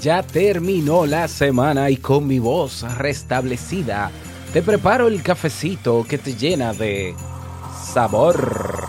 Ya 0.00 0.22
terminó 0.22 1.04
la 1.04 1.28
semana 1.28 1.90
y 1.90 1.98
con 1.98 2.26
mi 2.26 2.38
voz 2.38 2.86
restablecida 2.96 4.10
te 4.50 4.62
preparo 4.62 5.08
el 5.08 5.22
cafecito 5.22 6.06
que 6.08 6.16
te 6.16 6.34
llena 6.34 6.72
de 6.72 7.14
sabor. 7.92 8.88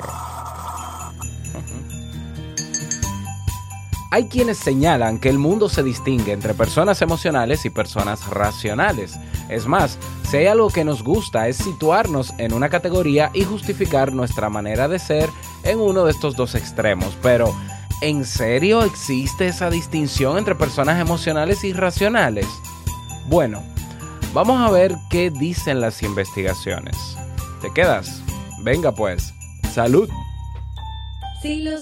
Hay 4.11 4.29
quienes 4.29 4.57
señalan 4.57 5.19
que 5.19 5.27
el 5.27 5.37
mundo 5.37 5.67
se 5.67 5.83
distingue 5.83 6.31
entre 6.31 6.53
personas 6.53 7.01
emocionales 7.01 7.65
y 7.65 7.69
personas 7.69 8.25
racionales. 8.27 9.19
Es 9.49 9.67
más, 9.67 9.97
si 10.29 10.37
hay 10.37 10.47
algo 10.47 10.69
que 10.69 10.85
nos 10.85 11.03
gusta 11.03 11.49
es 11.49 11.57
situarnos 11.57 12.33
en 12.37 12.53
una 12.53 12.69
categoría 12.69 13.31
y 13.33 13.43
justificar 13.43 14.13
nuestra 14.13 14.49
manera 14.49 14.87
de 14.87 14.97
ser 14.97 15.29
en 15.63 15.81
uno 15.81 16.05
de 16.05 16.11
estos 16.11 16.37
dos 16.37 16.55
extremos. 16.55 17.17
Pero, 17.21 17.53
¿en 18.01 18.25
serio 18.25 18.83
existe 18.83 19.47
esa 19.47 19.69
distinción 19.69 20.37
entre 20.37 20.55
personas 20.55 20.99
emocionales 20.99 21.63
y 21.63 21.73
racionales? 21.73 22.47
Bueno, 23.27 23.63
vamos 24.33 24.59
a 24.61 24.71
ver 24.71 24.95
qué 25.09 25.29
dicen 25.29 25.79
las 25.79 26.03
investigaciones. 26.03 26.97
¿Te 27.61 27.71
quedas? 27.71 28.21
Venga 28.63 28.91
pues, 28.91 29.33
salud. 29.73 30.09
Si 31.41 31.61
lo 31.61 31.81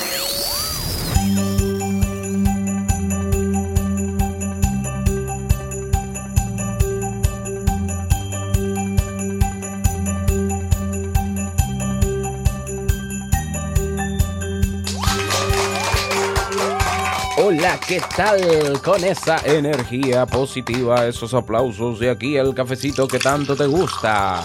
¿Qué 17.79 18.01
tal? 18.15 18.81
Con 18.81 19.03
esa 19.03 19.37
energía 19.45 20.25
positiva, 20.25 21.07
esos 21.07 21.33
aplausos 21.33 22.01
y 22.01 22.07
aquí 22.07 22.35
el 22.35 22.53
cafecito 22.53 23.07
que 23.07 23.19
tanto 23.19 23.55
te 23.55 23.65
gusta. 23.65 24.43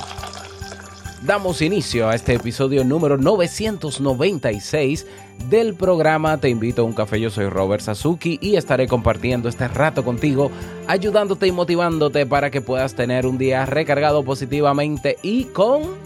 Damos 1.23 1.63
inicio 1.63 2.09
a 2.09 2.15
este 2.15 2.35
episodio 2.35 2.85
número 2.85 3.17
996 3.17 5.07
del 5.49 5.75
programa 5.75 6.39
Te 6.39 6.49
invito 6.49 6.83
a 6.83 6.85
un 6.85 6.93
café. 6.93 7.21
Yo 7.21 7.31
soy 7.31 7.49
Robert 7.49 7.83
Sasuki 7.83 8.39
y 8.41 8.57
estaré 8.57 8.87
compartiendo 8.87 9.49
este 9.49 9.67
rato 9.67 10.05
contigo, 10.05 10.51
ayudándote 10.87 11.47
y 11.47 11.53
motivándote 11.53 12.27
para 12.27 12.51
que 12.51 12.61
puedas 12.61 12.95
tener 12.95 13.27
un 13.27 13.39
día 13.39 13.67
recargado 13.67 14.25
positivamente 14.25 15.17
y 15.23 15.45
con 15.45 16.06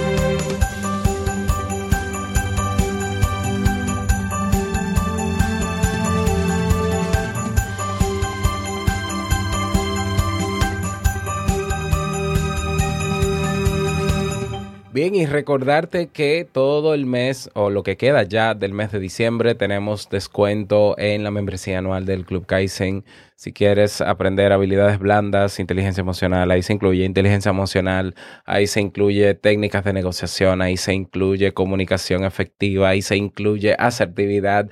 Bien, 14.93 15.15
y 15.15 15.25
recordarte 15.25 16.07
que 16.07 16.45
todo 16.51 16.93
el 16.93 17.05
mes 17.05 17.49
o 17.53 17.69
lo 17.69 17.81
que 17.81 17.95
queda 17.95 18.23
ya 18.23 18.55
del 18.55 18.73
mes 18.73 18.91
de 18.91 18.99
diciembre 18.99 19.55
tenemos 19.55 20.09
descuento 20.09 20.95
en 20.97 21.23
la 21.23 21.31
membresía 21.31 21.77
anual 21.77 22.05
del 22.05 22.25
Club 22.25 22.45
Kaizen. 22.45 23.05
Si 23.37 23.53
quieres 23.53 24.01
aprender 24.01 24.51
habilidades 24.51 24.99
blandas, 24.99 25.61
inteligencia 25.61 26.01
emocional, 26.01 26.51
ahí 26.51 26.61
se 26.61 26.73
incluye 26.73 27.05
inteligencia 27.05 27.51
emocional, 27.51 28.15
ahí 28.45 28.67
se 28.67 28.81
incluye 28.81 29.33
técnicas 29.33 29.85
de 29.85 29.93
negociación, 29.93 30.61
ahí 30.61 30.75
se 30.75 30.93
incluye 30.93 31.53
comunicación 31.53 32.25
efectiva, 32.25 32.89
ahí 32.89 33.01
se 33.01 33.15
incluye 33.15 33.77
asertividad, 33.79 34.69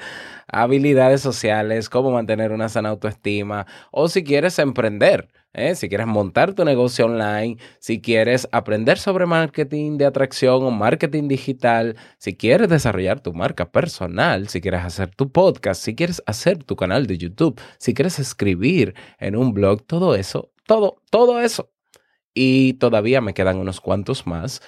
habilidades 0.48 1.22
sociales, 1.22 1.88
cómo 1.88 2.12
mantener 2.12 2.52
una 2.52 2.68
sana 2.68 2.90
autoestima 2.90 3.68
o 3.90 4.10
si 4.10 4.26
quieres 4.26 4.60
emprender. 4.60 5.30
¿Eh? 5.54 5.76
Si 5.76 5.90
quieres 5.90 6.08
montar 6.08 6.54
tu 6.54 6.64
negocio 6.66 7.06
online, 7.06 7.58
si 7.80 8.02
quieres 8.02 8.48
aprender 8.52 8.98
sobre 8.98 9.26
marketing 9.26 9.98
de 9.98 10.06
atracción 10.06 10.64
o 10.64 10.72
marketing 10.72 11.28
digital, 11.28 11.96
si 12.18 12.36
quieres 12.36 12.70
desarrollar 12.70 13.20
tu 13.20 13.34
marca 13.34 13.72
personal, 13.72 14.48
si 14.50 14.62
quieres 14.62 14.82
hacer 14.84 15.14
tu 15.16 15.32
podcast, 15.32 15.82
si 15.82 15.96
quieres 15.96 16.22
hacer 16.26 16.64
tu 16.64 16.76
canal 16.76 17.08
de 17.08 17.18
YouTube, 17.18 17.60
si 17.78 17.94
quieres 17.94 18.20
escribir 18.20 18.96
en 19.20 19.36
un 19.36 19.54
blog, 19.54 19.84
todo 19.86 20.16
eso, 20.16 20.52
todo, 20.66 21.02
todo 21.10 21.42
eso. 21.42 21.72
Y 22.34 22.74
todavía 22.74 23.22
me 23.22 23.34
quedan 23.34 23.58
unos 23.58 23.82
cuantos 23.82 24.28
más. 24.28 24.62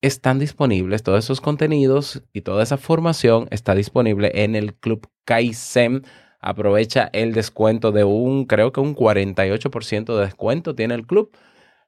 Están 0.00 0.38
disponibles 0.38 1.02
todos 1.02 1.24
esos 1.24 1.40
contenidos 1.40 2.22
y 2.32 2.42
toda 2.42 2.62
esa 2.62 2.76
formación 2.76 3.48
está 3.50 3.74
disponible 3.74 4.30
en 4.34 4.54
el 4.54 4.74
Club 4.74 5.08
Kaizen 5.24 6.04
aprovecha 6.44 7.10
el 7.14 7.32
descuento 7.32 7.90
de 7.90 8.04
un, 8.04 8.44
creo 8.44 8.70
que 8.70 8.80
un 8.80 8.94
48% 8.94 10.14
de 10.14 10.26
descuento 10.26 10.74
tiene 10.74 10.94
el 10.94 11.06
club. 11.06 11.34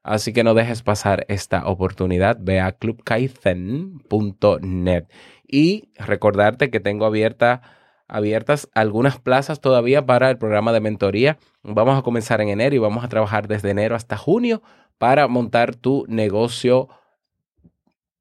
Así 0.03 0.33
que 0.33 0.45
no 0.45 0.55
dejes 0.55 0.83
pasar 0.83 1.27
esta 1.29 1.67
oportunidad. 1.67 2.39
Ve 2.41 2.61
a 2.61 2.73
clubkaizen.net. 2.73 5.05
Y 5.47 5.91
recordarte 5.97 6.71
que 6.71 6.81
tengo 6.81 7.05
abierta, 7.05 7.61
abiertas 8.09 8.71
algunas 8.73 9.21
plazas 9.21 9.61
todavía 9.61 10.07
para 10.07 10.31
el 10.31 10.39
programa 10.39 10.73
de 10.73 10.81
mentoría. 10.81 11.37
Vamos 11.63 11.99
a 11.99 12.03
comenzar 12.03 12.41
en 12.41 12.49
enero 12.49 12.75
y 12.75 12.79
vamos 12.79 13.05
a 13.05 13.09
trabajar 13.09 13.49
desde 13.49 13.69
enero 13.71 13.95
hasta 13.95 14.17
junio 14.17 14.63
para 14.97 15.29
montar 15.29 15.75
tu 15.75 16.07
negocio 16.09 16.89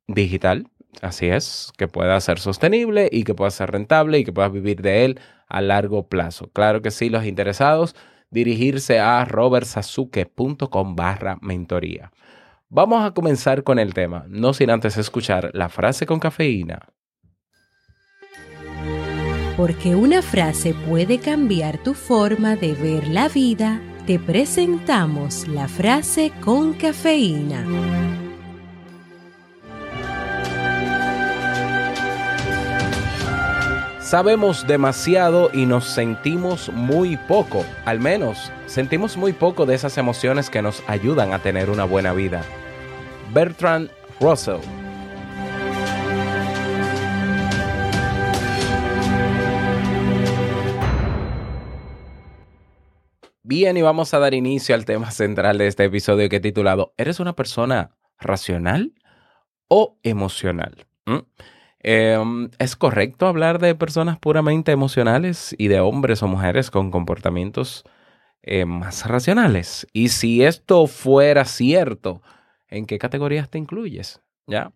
digital. 0.07 0.68
Así 1.01 1.28
es, 1.28 1.72
que 1.78 1.88
pueda 1.88 2.19
ser 2.22 2.39
sostenible 2.39 3.09
y 3.11 3.23
que 3.23 3.35
pueda 3.35 3.51
ser 3.51 3.72
rentable 3.72 4.19
y 4.19 4.23
que 4.23 4.33
puedas 4.33 4.51
vivir 4.51 4.81
de 4.81 5.06
él 5.06 5.19
a 5.47 5.61
largo 5.61 6.07
plazo. 6.07 6.50
Claro 6.53 6.81
que 6.81 6.91
sí, 6.91 7.09
los 7.09 7.25
interesados, 7.25 7.95
dirigirse 8.29 9.00
a 9.00 9.24
robertsasuke.com 9.25 10.95
barra 10.95 11.38
mentoría. 11.42 12.12
Vamos 12.69 13.06
a 13.06 13.12
comenzar 13.12 13.63
con 13.63 13.80
el 13.80 13.94
tema, 13.94 14.25
no 14.27 14.53
sin 14.53 14.69
antes 14.69 14.97
escuchar 14.97 15.51
la 15.53 15.69
frase 15.69 16.06
con 16.06 16.19
cafeína. 16.19 16.88
Porque 19.56 19.95
una 19.95 20.21
frase 20.21 20.74
puede 20.74 21.19
cambiar 21.19 21.81
tu 21.81 21.94
forma 21.94 22.57
de 22.57 22.74
ver 22.74 23.07
la 23.07 23.30
vida, 23.30 23.80
te 24.06 24.19
presentamos 24.19 25.47
la 25.47 25.69
frase 25.69 26.33
con 26.44 26.74
cafeína. 26.74 28.25
Sabemos 34.06 34.68
demasiado 34.68 35.50
y 35.52 35.66
nos 35.66 35.86
sentimos 35.86 36.69
muy 36.72 37.18
poco, 37.18 37.66
al 37.86 38.00
menos 38.00 38.52
sentimos 38.68 39.18
muy 39.18 39.34
poco 39.34 39.66
de 39.66 39.74
esas 39.74 39.98
emociones 39.98 40.52
que 40.52 40.62
nos 40.62 40.84
ayudan 40.88 41.34
a 41.34 41.40
tener 41.40 41.72
una 41.72 41.86
buena 41.86 42.13
vida. 42.13 42.44
Bertrand 43.34 43.90
Russell 44.22 44.60
Bien, 53.42 53.75
y 53.75 53.81
vamos 53.81 54.13
a 54.13 54.19
dar 54.19 54.36
inicio 54.36 54.75
al 54.75 54.86
tema 54.86 55.10
central 55.10 55.57
de 55.57 55.66
este 55.66 55.86
episodio 55.86 56.30
que 56.30 56.36
he 56.36 56.42
titulado 56.42 56.94
¿Eres 56.98 57.19
una 57.19 57.36
persona 57.36 57.96
racional 58.19 58.94
o 59.68 59.98
emocional? 60.04 60.86
¿Mm? 61.07 61.22
Eh, 61.87 62.17
¿Es 62.57 62.75
correcto 62.75 63.27
hablar 63.27 63.59
de 63.59 63.75
personas 63.75 64.17
puramente 64.17 64.71
emocionales 64.71 65.53
y 65.55 65.67
de 65.67 65.81
hombres 65.81 66.23
o 66.23 66.27
mujeres 66.27 66.71
con 66.71 66.89
comportamientos 66.89 67.83
eh, 68.41 68.65
más 68.65 69.05
racionales? 69.07 69.85
Y 69.93 70.09
si 70.09 70.43
esto 70.43 70.87
fuera 70.87 71.45
cierto, 71.45 72.23
¿en 72.69 72.87
qué 72.87 72.97
categorías 72.97 73.51
te 73.51 73.59
incluyes? 73.59 74.19
¿Ya? 74.47 74.71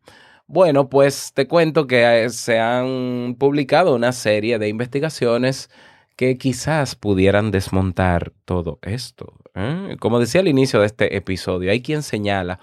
Bueno, 0.45 0.87
pues 0.89 1.33
te 1.33 1.47
cuento 1.47 1.87
que 1.87 2.25
eh, 2.25 2.29
se 2.29 2.59
han 2.59 3.35
publicado 3.39 3.95
una 3.95 4.11
serie 4.11 4.59
de 4.59 4.67
investigaciones 4.67 5.71
que 6.15 6.37
quizás 6.37 6.93
pudieran 6.93 7.49
desmontar 7.49 8.33
todo 8.45 8.77
esto. 8.83 9.33
¿eh? 9.55 9.97
Como 9.99 10.19
decía 10.19 10.41
al 10.41 10.47
inicio 10.47 10.81
de 10.81 10.85
este 10.85 11.15
episodio, 11.17 11.71
hay 11.71 11.81
quien 11.81 12.03
señala 12.03 12.59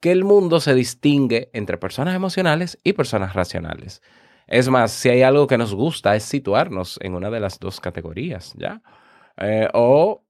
que 0.00 0.12
el 0.12 0.24
mundo 0.24 0.60
se 0.60 0.74
distingue 0.74 1.50
entre 1.52 1.78
personas 1.78 2.14
emocionales 2.14 2.78
y 2.84 2.92
personas 2.92 3.34
racionales. 3.34 4.02
Es 4.46 4.68
más, 4.68 4.92
si 4.92 5.08
hay 5.10 5.22
algo 5.22 5.46
que 5.46 5.58
nos 5.58 5.74
gusta 5.74 6.16
es 6.16 6.22
situarnos 6.24 6.98
en 7.02 7.14
una 7.14 7.30
de 7.30 7.40
las 7.40 7.58
dos 7.58 7.80
categorías, 7.80 8.54
¿ya? 8.56 8.82
Eh, 9.38 9.68
o 9.74 10.22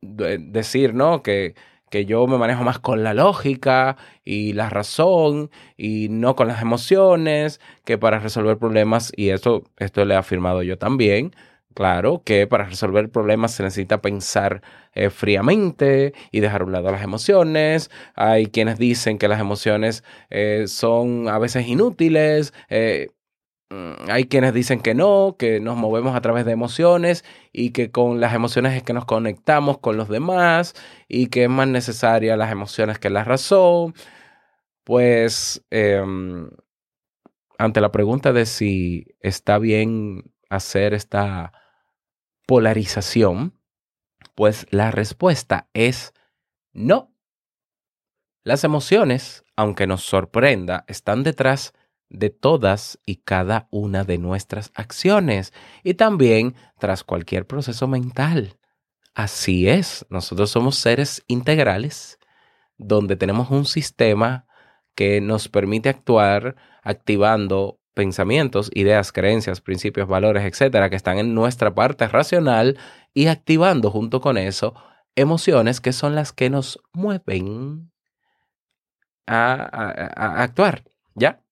de- 0.00 0.38
decir, 0.38 0.94
¿no? 0.94 1.22
Que, 1.22 1.54
que 1.90 2.06
yo 2.06 2.26
me 2.26 2.38
manejo 2.38 2.64
más 2.64 2.78
con 2.78 3.02
la 3.04 3.14
lógica 3.14 3.96
y 4.24 4.52
la 4.54 4.70
razón 4.70 5.50
y 5.76 6.08
no 6.10 6.34
con 6.36 6.48
las 6.48 6.62
emociones, 6.62 7.60
que 7.84 7.98
para 7.98 8.18
resolver 8.20 8.58
problemas, 8.58 9.12
y 9.16 9.30
esto, 9.30 9.64
esto 9.78 10.04
le 10.04 10.14
he 10.14 10.16
afirmado 10.16 10.62
yo 10.62 10.78
también, 10.78 11.34
claro, 11.80 12.22
que 12.24 12.46
para 12.46 12.64
resolver 12.64 13.10
problemas 13.10 13.52
se 13.52 13.62
necesita 13.62 14.02
pensar 14.02 14.60
eh, 14.92 15.08
fríamente 15.08 16.12
y 16.30 16.40
dejar 16.40 16.60
a 16.60 16.64
un 16.66 16.72
lado 16.72 16.92
las 16.92 17.02
emociones. 17.02 17.90
Hay 18.14 18.48
quienes 18.48 18.78
dicen 18.78 19.16
que 19.16 19.28
las 19.28 19.40
emociones 19.40 20.04
eh, 20.28 20.64
son 20.66 21.26
a 21.30 21.38
veces 21.38 21.66
inútiles. 21.66 22.52
eh, 22.68 23.08
mm, 23.70 24.10
hay 24.10 24.24
quienes 24.26 24.52
dicen 24.52 24.80
que 24.80 24.94
no, 24.94 25.36
que 25.38 25.58
nos 25.60 25.76
movemos 25.78 26.14
a 26.14 26.20
través 26.20 26.44
de 26.44 26.52
emociones 26.52 27.24
y 27.52 27.70
que 27.70 27.90
con 27.90 28.20
las 28.20 28.34
emociones 28.34 28.74
es 28.76 28.82
que 28.82 28.92
nos 28.92 29.06
conectamos 29.06 29.78
con 29.78 29.96
los 29.96 30.08
demás 30.10 30.74
y 31.08 31.28
que 31.28 31.44
es 31.44 31.50
más 31.50 31.68
necesaria 31.68 32.36
las 32.36 32.52
emociones 32.52 32.98
que 32.98 33.08
la 33.10 33.24
razón. 33.24 33.94
Pues 34.84 35.64
em, 35.70 36.50
ante 37.58 37.80
la 37.80 37.90
pregunta 37.92 38.32
de 38.34 38.44
si 38.46 39.06
está 39.20 39.58
bien 39.58 40.24
hacer 40.50 40.94
esta 40.94 41.52
polarización, 42.50 43.56
pues 44.34 44.66
la 44.70 44.90
respuesta 44.90 45.68
es 45.72 46.14
no. 46.72 47.14
Las 48.42 48.64
emociones, 48.64 49.44
aunque 49.54 49.86
nos 49.86 50.02
sorprenda, 50.02 50.84
están 50.88 51.22
detrás 51.22 51.74
de 52.08 52.30
todas 52.30 52.98
y 53.06 53.18
cada 53.18 53.68
una 53.70 54.02
de 54.02 54.18
nuestras 54.18 54.72
acciones 54.74 55.52
y 55.84 55.94
también 55.94 56.56
tras 56.80 57.04
cualquier 57.04 57.46
proceso 57.46 57.86
mental. 57.86 58.58
Así 59.14 59.68
es, 59.68 60.04
nosotros 60.10 60.50
somos 60.50 60.74
seres 60.74 61.22
integrales 61.28 62.18
donde 62.76 63.14
tenemos 63.14 63.52
un 63.52 63.64
sistema 63.64 64.44
que 64.96 65.20
nos 65.20 65.48
permite 65.48 65.88
actuar 65.88 66.56
activando 66.82 67.79
pensamientos, 67.94 68.70
ideas, 68.74 69.12
creencias, 69.12 69.60
principios, 69.60 70.08
valores, 70.08 70.44
etcétera, 70.44 70.90
que 70.90 70.96
están 70.96 71.18
en 71.18 71.34
nuestra 71.34 71.74
parte 71.74 72.08
racional 72.08 72.78
y 73.14 73.26
activando 73.26 73.90
junto 73.90 74.20
con 74.20 74.38
eso 74.38 74.74
emociones 75.16 75.80
que 75.80 75.92
son 75.92 76.14
las 76.14 76.32
que 76.32 76.50
nos 76.50 76.80
mueven 76.92 77.90
a, 79.26 80.42
actuar, 80.42 80.84
¿ya? 81.14 81.42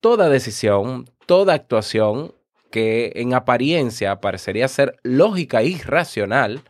Toda 0.00 0.28
decisión, 0.28 1.10
toda 1.26 1.54
actuación 1.54 2.34
que 2.70 3.12
en 3.16 3.34
apariencia 3.34 4.20
parecería 4.20 4.66
ser 4.68 4.96
lógica 5.02 5.62
y 5.62 5.76
racional, 5.78 6.62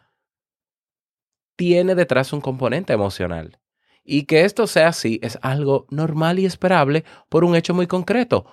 tiene 1.57 1.95
detrás 1.95 2.33
un 2.33 2.41
componente 2.41 2.93
emocional. 2.93 3.59
Y 4.05 4.25
que 4.25 4.45
esto 4.45 4.67
sea 4.67 4.89
así 4.89 5.21
es 5.23 5.39
algo 5.43 5.87
normal 5.91 6.39
y 6.39 6.47
esperable 6.47 7.05
por 7.29 7.45
un 7.45 7.55
hecho 7.55 7.73
muy 7.73 7.87
concreto. 7.87 8.47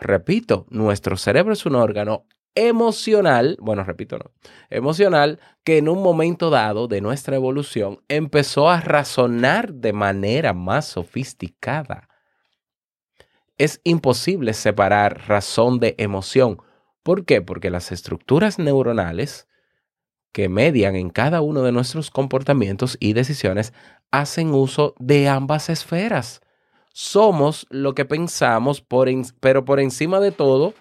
Repito, 0.00 0.66
nuestro 0.70 1.16
cerebro 1.16 1.52
es 1.52 1.66
un 1.66 1.74
órgano 1.74 2.26
emocional, 2.54 3.56
bueno, 3.60 3.84
repito, 3.84 4.18
no, 4.18 4.32
emocional, 4.70 5.38
que 5.62 5.78
en 5.78 5.88
un 5.88 6.02
momento 6.02 6.50
dado 6.50 6.88
de 6.88 7.00
nuestra 7.00 7.36
evolución 7.36 8.00
empezó 8.08 8.68
a 8.68 8.80
razonar 8.80 9.74
de 9.74 9.92
manera 9.92 10.52
más 10.52 10.86
sofisticada. 10.86 12.08
Es 13.58 13.80
imposible 13.84 14.54
separar 14.54 15.28
razón 15.28 15.78
de 15.78 15.94
emoción. 15.98 16.62
¿Por 17.02 17.26
qué? 17.26 17.42
Porque 17.42 17.70
las 17.70 17.92
estructuras 17.92 18.58
neuronales 18.58 19.48
que 20.32 20.48
median 20.48 20.96
en 20.96 21.10
cada 21.10 21.40
uno 21.42 21.62
de 21.62 21.72
nuestros 21.72 22.10
comportamientos 22.10 22.96
y 23.00 23.12
decisiones 23.12 23.72
hacen 24.10 24.54
uso 24.54 24.94
de 24.98 25.28
ambas 25.28 25.68
esferas. 25.68 26.40
Somos 26.92 27.66
lo 27.70 27.94
que 27.94 28.04
pensamos, 28.04 28.84
pero 29.40 29.64
por 29.64 29.80
encima 29.80 30.20
de 30.20 30.32
todo, 30.32 30.74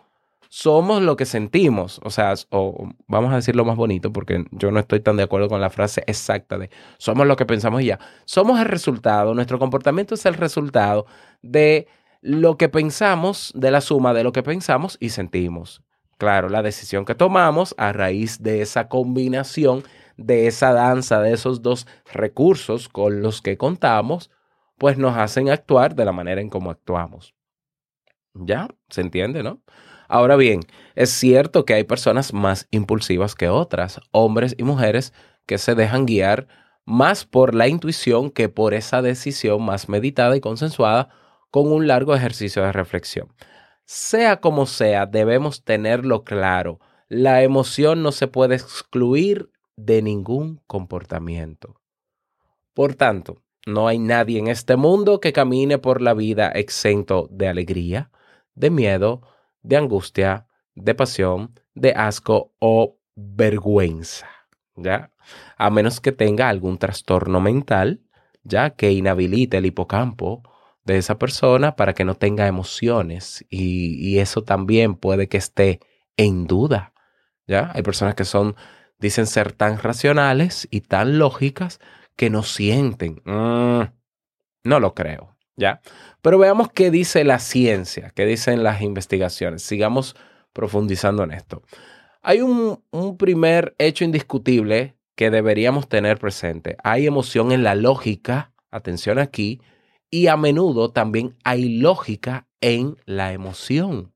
somos 0.50 1.02
lo 1.02 1.16
que 1.16 1.26
sentimos. 1.26 2.02
O 2.04 2.10
sea, 2.10 2.34
o 2.50 2.90
vamos 3.08 3.32
a 3.32 3.36
decirlo 3.36 3.64
más 3.64 3.78
bonito, 3.78 4.12
porque 4.12 4.46
yo 4.52 4.72
no 4.72 4.80
estoy 4.80 5.00
tan 5.00 5.16
de 5.16 5.24
acuerdo 5.24 5.48
con 5.48 5.62
la 5.62 5.70
frase 5.70 6.04
exacta 6.08 6.58
de 6.58 6.70
somos 6.98 7.28
lo 7.28 7.36
que 7.36 7.46
pensamos 7.46 7.82
y 7.82 7.86
ya. 7.86 8.00
Somos 8.26 8.60
el 8.60 8.66
resultado, 8.66 9.34
nuestro 9.34 9.60
comportamiento 9.60 10.16
es 10.16 10.26
el 10.26 10.34
resultado 10.34 11.06
de 11.42 11.88
lo 12.22 12.58
que 12.58 12.68
pensamos, 12.68 13.54
de 13.56 13.72
la 13.72 13.82
suma 13.82 14.14
de 14.14 14.24
lo 14.24 14.32
que 14.32 14.44
pensamos 14.44 14.98
y 15.00 15.10
sentimos. 15.10 15.82
Claro, 16.18 16.50
la 16.50 16.62
decisión 16.62 17.06
que 17.06 17.16
tomamos 17.16 17.74
a 17.78 17.94
raíz 17.94 18.44
de 18.44 18.62
esa 18.62 18.90
combinación, 18.90 19.84
de 20.18 20.48
esa 20.48 20.74
danza, 20.74 21.22
de 21.22 21.32
esos 21.32 21.62
dos 21.62 21.88
recursos 22.12 22.90
con 22.90 23.22
los 23.22 23.42
que 23.42 23.58
contamos, 23.58 24.30
pues 24.80 24.98
nos 24.98 25.16
hacen 25.18 25.50
actuar 25.50 25.94
de 25.94 26.06
la 26.06 26.12
manera 26.12 26.42
en 26.42 26.50
cómo 26.50 26.72
actuamos. 26.72 27.36
¿Ya? 28.34 28.68
¿Se 28.90 29.02
entiende, 29.02 29.44
no? 29.44 29.62
Ahora 30.08 30.36
bien, 30.36 30.62
es 30.96 31.12
cierto 31.12 31.66
que 31.66 31.76
hay 31.76 31.84
personas 31.84 32.34
más 32.34 32.68
impulsivas 32.72 33.36
que 33.36 33.50
otras, 33.50 34.02
hombres 34.12 34.56
y 34.58 34.64
mujeres 34.64 35.14
que 35.46 35.60
se 35.60 35.76
dejan 35.76 36.08
guiar 36.08 36.48
más 36.86 37.25
por 37.25 37.53
la 37.53 37.68
intuición 37.68 38.32
que 38.32 38.50
por 38.50 38.74
esa 38.74 39.03
decisión 39.03 39.63
más 39.63 39.89
meditada 39.89 40.36
y 40.36 40.42
consensuada 40.42 41.10
con 41.51 41.72
un 41.72 41.88
largo 41.88 42.15
ejercicio 42.15 42.63
de 42.63 42.72
reflexión. 42.72 43.32
Sea 43.86 44.39
como 44.39 44.65
sea, 44.65 45.06
debemos 45.06 45.63
tenerlo 45.63 46.24
claro. 46.24 46.80
La 47.08 47.44
emoción 47.44 48.01
no 48.01 48.12
se 48.12 48.27
puede 48.27 48.56
excluir 48.56 49.51
de 49.75 50.01
ningún 50.01 50.62
comportamiento. 50.68 51.80
Por 52.74 52.96
tanto, 52.96 53.44
no 53.66 53.88
hay 53.88 54.00
nadie 54.00 54.39
en 54.39 54.48
este 54.48 54.75
mundo 54.75 55.20
que 55.20 55.34
camine 55.34 55.78
por 55.78 56.01
la 56.01 56.13
vida 56.13 56.50
exento 56.50 57.28
de 57.32 57.48
alegría, 57.48 58.12
de 58.56 58.70
miedo, 58.70 59.22
de 59.62 59.78
angustia, 59.78 60.48
de 60.75 60.96
pasión, 60.96 61.60
de 61.74 61.92
asco 61.92 62.54
o 62.60 62.98
vergüenza, 63.16 64.28
¿ya? 64.75 65.12
A 65.58 65.70
menos 65.70 66.00
que 66.00 66.12
tenga 66.12 66.50
algún 66.50 66.78
trastorno 66.78 67.42
mental, 67.42 68.01
ya 68.44 68.72
que 68.72 68.92
inhabilite 68.92 69.58
el 69.58 69.66
hipocampo 69.66 70.44
de 70.86 70.98
esa 70.98 71.20
persona 71.20 71.75
para 71.75 71.94
que 71.94 72.06
no 72.06 72.16
tenga 72.16 72.48
emociones 72.48 73.46
y, 73.50 74.18
eso 74.20 74.44
también 74.44 74.96
puede 74.96 75.28
que 75.28 75.38
esté 75.38 75.80
en 76.18 76.48
duda, 76.48 76.94
¿ya? 77.48 77.72
Hay 77.74 77.84
personas 77.84 78.16
que 78.16 78.25
son, 78.25 78.56
dicen 78.98 79.28
ser 79.28 79.51
tan 79.51 79.78
racionales 79.80 80.68
y 80.72 80.82
tan 80.82 81.20
lógicas 81.20 81.80
que 82.20 82.30
no 82.30 82.44
sienten. 82.44 83.22
Mm, 83.24 83.84
no 84.66 84.80
lo 84.82 84.94
creo, 84.94 85.38
¿ya? 85.56 85.80
Pero 86.22 86.38
veamos 86.38 86.70
qué 86.70 86.92
dice 86.92 87.24
la 87.24 87.40
ciencia, 87.40 88.12
qué 88.14 88.26
dicen 88.26 88.62
las 88.62 88.82
investigaciones. 88.82 89.64
Sigamos 89.64 90.18
profundizando 90.52 91.24
en 91.24 91.32
esto. 91.32 91.64
Hay 92.22 92.42
un, 92.42 92.84
un 92.92 93.18
primer 93.18 93.74
hecho 93.78 94.04
indiscutible 94.04 94.98
que 95.16 95.30
deberíamos 95.30 95.88
tener 95.88 96.20
presente. 96.20 96.76
Hay 96.84 97.08
emoción 97.08 97.54
en 97.54 97.64
la 97.64 97.74
lógica, 97.74 98.52
atención 98.70 99.18
aquí, 99.18 99.62
y 100.12 100.28
a 100.28 100.36
menudo 100.36 100.92
también 100.92 101.38
hay 101.46 101.80
lógica 101.80 102.50
en 102.60 102.98
la 103.06 103.32
emoción. 103.32 104.12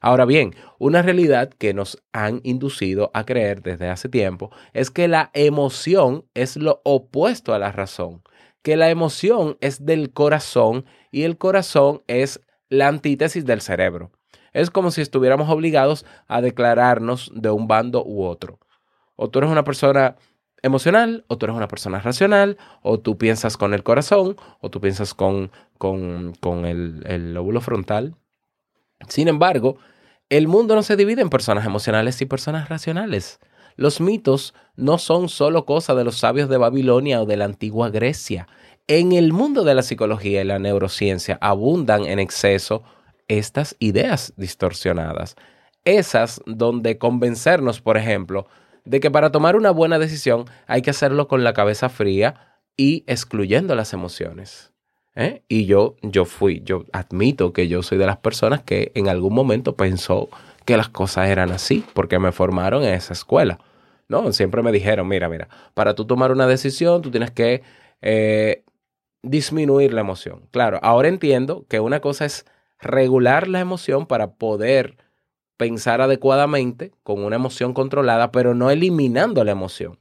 Ahora 0.00 0.24
bien, 0.24 0.54
una 0.78 1.02
realidad 1.02 1.50
que 1.50 1.74
nos 1.74 2.02
han 2.12 2.40
inducido 2.42 3.10
a 3.12 3.24
creer 3.24 3.62
desde 3.62 3.88
hace 3.88 4.08
tiempo 4.08 4.50
es 4.72 4.90
que 4.90 5.08
la 5.08 5.30
emoción 5.34 6.24
es 6.32 6.56
lo 6.56 6.80
opuesto 6.84 7.52
a 7.52 7.58
la 7.58 7.70
razón, 7.70 8.22
que 8.62 8.76
la 8.76 8.88
emoción 8.88 9.58
es 9.60 9.84
del 9.84 10.12
corazón 10.12 10.86
y 11.10 11.24
el 11.24 11.36
corazón 11.36 12.02
es 12.06 12.40
la 12.70 12.88
antítesis 12.88 13.44
del 13.44 13.60
cerebro. 13.60 14.10
Es 14.52 14.70
como 14.70 14.90
si 14.90 15.02
estuviéramos 15.02 15.50
obligados 15.50 16.06
a 16.26 16.40
declararnos 16.40 17.30
de 17.34 17.50
un 17.50 17.68
bando 17.68 18.02
u 18.04 18.24
otro. 18.24 18.58
O 19.16 19.28
tú 19.28 19.40
eres 19.40 19.50
una 19.50 19.64
persona 19.64 20.16
emocional, 20.62 21.24
o 21.28 21.36
tú 21.36 21.46
eres 21.46 21.56
una 21.56 21.68
persona 21.68 22.00
racional, 22.00 22.56
o 22.82 22.98
tú 22.98 23.18
piensas 23.18 23.56
con 23.56 23.74
el 23.74 23.82
corazón, 23.82 24.36
o 24.60 24.70
tú 24.70 24.80
piensas 24.80 25.14
con, 25.14 25.50
con, 25.78 26.32
con 26.40 26.64
el, 26.64 27.02
el 27.06 27.34
lóbulo 27.34 27.60
frontal. 27.60 28.16
Sin 29.08 29.28
embargo, 29.28 29.76
el 30.28 30.46
mundo 30.46 30.74
no 30.74 30.82
se 30.82 30.96
divide 30.96 31.22
en 31.22 31.30
personas 31.30 31.66
emocionales 31.66 32.20
y 32.22 32.26
personas 32.26 32.68
racionales. 32.68 33.40
Los 33.76 34.00
mitos 34.00 34.54
no 34.76 34.98
son 34.98 35.28
solo 35.28 35.64
cosa 35.64 35.94
de 35.94 36.04
los 36.04 36.18
sabios 36.18 36.48
de 36.48 36.58
Babilonia 36.58 37.20
o 37.22 37.26
de 37.26 37.36
la 37.36 37.46
antigua 37.46 37.90
Grecia. 37.90 38.46
En 38.86 39.12
el 39.12 39.32
mundo 39.32 39.64
de 39.64 39.74
la 39.74 39.82
psicología 39.82 40.40
y 40.40 40.44
la 40.44 40.58
neurociencia 40.58 41.38
abundan 41.40 42.04
en 42.04 42.18
exceso 42.18 42.82
estas 43.28 43.76
ideas 43.78 44.34
distorsionadas. 44.36 45.36
Esas 45.84 46.42
donde 46.46 46.98
convencernos, 46.98 47.80
por 47.80 47.96
ejemplo, 47.96 48.46
de 48.84 49.00
que 49.00 49.10
para 49.10 49.30
tomar 49.32 49.56
una 49.56 49.70
buena 49.70 49.98
decisión 49.98 50.44
hay 50.66 50.82
que 50.82 50.90
hacerlo 50.90 51.28
con 51.28 51.44
la 51.44 51.52
cabeza 51.52 51.88
fría 51.88 52.58
y 52.76 53.04
excluyendo 53.06 53.74
las 53.74 53.92
emociones. 53.92 54.72
¿Eh? 55.14 55.42
Y 55.48 55.66
yo, 55.66 55.96
yo 56.02 56.24
fui, 56.24 56.62
yo 56.64 56.84
admito 56.92 57.52
que 57.52 57.68
yo 57.68 57.82
soy 57.82 57.98
de 57.98 58.06
las 58.06 58.18
personas 58.18 58.62
que 58.62 58.92
en 58.94 59.08
algún 59.08 59.34
momento 59.34 59.76
pensó 59.76 60.28
que 60.64 60.76
las 60.76 60.88
cosas 60.88 61.28
eran 61.28 61.50
así, 61.50 61.84
porque 61.94 62.18
me 62.18 62.32
formaron 62.32 62.82
en 62.84 62.94
esa 62.94 63.12
escuela. 63.12 63.58
No, 64.08 64.32
siempre 64.32 64.62
me 64.62 64.72
dijeron, 64.72 65.06
mira, 65.08 65.28
mira, 65.28 65.48
para 65.74 65.94
tú 65.94 66.04
tomar 66.04 66.32
una 66.32 66.46
decisión, 66.46 67.02
tú 67.02 67.10
tienes 67.10 67.30
que 67.30 67.62
eh, 68.02 68.64
disminuir 69.22 69.92
la 69.94 70.00
emoción. 70.00 70.48
Claro, 70.50 70.78
ahora 70.82 71.08
entiendo 71.08 71.64
que 71.68 71.80
una 71.80 72.00
cosa 72.00 72.24
es 72.24 72.44
regular 72.80 73.48
la 73.48 73.60
emoción 73.60 74.06
para 74.06 74.32
poder 74.32 74.96
pensar 75.56 76.00
adecuadamente 76.00 76.92
con 77.02 77.22
una 77.22 77.36
emoción 77.36 77.74
controlada, 77.74 78.32
pero 78.32 78.54
no 78.54 78.70
eliminando 78.70 79.44
la 79.44 79.52
emoción. 79.52 79.98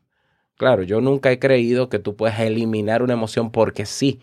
Claro, 0.56 0.84
yo 0.84 1.02
nunca 1.02 1.32
he 1.32 1.40
creído 1.40 1.90
que 1.90 2.00
tú 2.00 2.16
puedes 2.16 2.40
eliminar 2.40 3.04
una 3.04 3.14
emoción 3.14 3.52
porque 3.52 3.86
sí, 3.86 4.20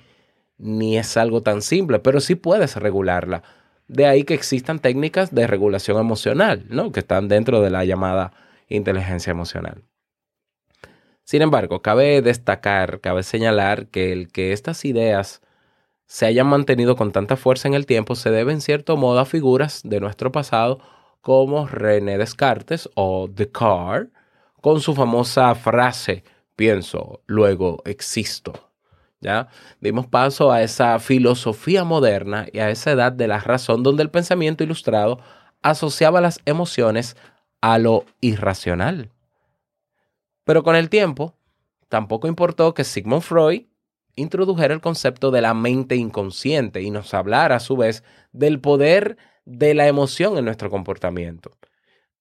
ni 0.58 0.98
es 0.98 1.16
algo 1.16 1.42
tan 1.42 1.62
simple, 1.62 1.98
pero 1.98 2.20
sí 2.20 2.34
puedes 2.34 2.76
regularla. 2.76 3.42
De 3.88 4.06
ahí 4.06 4.24
que 4.24 4.34
existan 4.34 4.80
técnicas 4.80 5.34
de 5.34 5.46
regulación 5.46 5.98
emocional, 5.98 6.64
¿no? 6.68 6.92
Que 6.92 7.00
están 7.00 7.28
dentro 7.28 7.60
de 7.60 7.70
la 7.70 7.84
llamada 7.84 8.32
inteligencia 8.68 9.30
emocional. 9.30 9.84
Sin 11.24 11.42
embargo, 11.42 11.82
cabe 11.82 12.22
destacar, 12.22 13.00
cabe 13.00 13.22
señalar 13.22 13.88
que 13.88 14.12
el 14.12 14.28
que 14.30 14.52
estas 14.52 14.84
ideas 14.84 15.42
se 16.06 16.26
hayan 16.26 16.46
mantenido 16.46 16.96
con 16.96 17.12
tanta 17.12 17.36
fuerza 17.36 17.66
en 17.68 17.74
el 17.74 17.86
tiempo 17.86 18.14
se 18.14 18.30
debe 18.30 18.52
en 18.52 18.60
cierto 18.60 18.96
modo 18.96 19.18
a 19.18 19.24
figuras 19.24 19.80
de 19.84 20.00
nuestro 20.00 20.30
pasado 20.30 20.78
como 21.20 21.66
René 21.66 22.18
Descartes 22.18 22.88
o 22.94 23.26
Descartes, 23.28 24.12
con 24.60 24.80
su 24.80 24.94
famosa 24.94 25.52
frase, 25.56 26.22
pienso, 26.54 27.22
luego 27.26 27.82
existo. 27.84 28.65
¿Ya? 29.20 29.48
Dimos 29.80 30.06
paso 30.06 30.52
a 30.52 30.62
esa 30.62 30.98
filosofía 30.98 31.84
moderna 31.84 32.46
y 32.52 32.58
a 32.58 32.70
esa 32.70 32.92
edad 32.92 33.12
de 33.12 33.28
la 33.28 33.40
razón 33.40 33.82
donde 33.82 34.02
el 34.02 34.10
pensamiento 34.10 34.62
ilustrado 34.62 35.18
asociaba 35.62 36.20
las 36.20 36.40
emociones 36.44 37.16
a 37.60 37.78
lo 37.78 38.04
irracional. 38.20 39.10
Pero 40.44 40.62
con 40.62 40.76
el 40.76 40.90
tiempo, 40.90 41.34
tampoco 41.88 42.28
importó 42.28 42.74
que 42.74 42.84
Sigmund 42.84 43.22
Freud 43.22 43.66
introdujera 44.14 44.74
el 44.74 44.80
concepto 44.80 45.30
de 45.30 45.42
la 45.42 45.54
mente 45.54 45.96
inconsciente 45.96 46.82
y 46.82 46.90
nos 46.90 47.12
hablara 47.14 47.56
a 47.56 47.60
su 47.60 47.76
vez 47.76 48.04
del 48.32 48.60
poder 48.60 49.16
de 49.44 49.74
la 49.74 49.86
emoción 49.86 50.38
en 50.38 50.44
nuestro 50.44 50.70
comportamiento. 50.70 51.50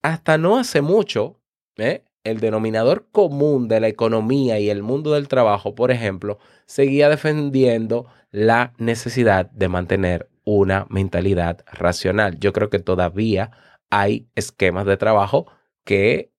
Hasta 0.01 0.37
no 0.37 0.57
hace 0.57 0.81
mucho, 0.81 1.39
¿eh? 1.77 2.03
El 2.25 2.39
denominador 2.41 3.07
común 3.11 3.69
de 3.69 3.79
la 3.79 3.87
economía 3.87 4.59
y 4.59 4.69
el 4.69 4.83
mundo 4.83 5.13
del 5.13 5.29
trabajo, 5.29 5.75
por 5.75 5.91
ejemplo, 5.91 6.39
seguía 6.65 7.07
defendiendo 7.07 8.07
la 8.31 8.73
necesidad 8.77 9.49
de 9.51 9.69
mantener 9.69 10.29
una 10.43 10.85
mentalidad 10.89 11.63
racional. 11.71 12.37
Yo 12.39 12.51
creo 12.51 12.69
que 12.69 12.79
todavía 12.79 13.51
hay 13.89 14.27
esquemas 14.35 14.85
de 14.85 14.97
trabajo 14.97 15.47
que 15.85 16.31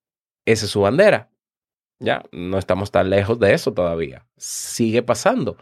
esa 0.44 0.66
es 0.66 0.70
su 0.70 0.82
bandera. 0.82 1.30
Ya, 1.98 2.24
no 2.32 2.58
estamos 2.58 2.90
tan 2.90 3.08
lejos 3.08 3.38
de 3.38 3.54
eso 3.54 3.72
todavía. 3.72 4.26
Sigue 4.36 5.02
pasando. 5.02 5.56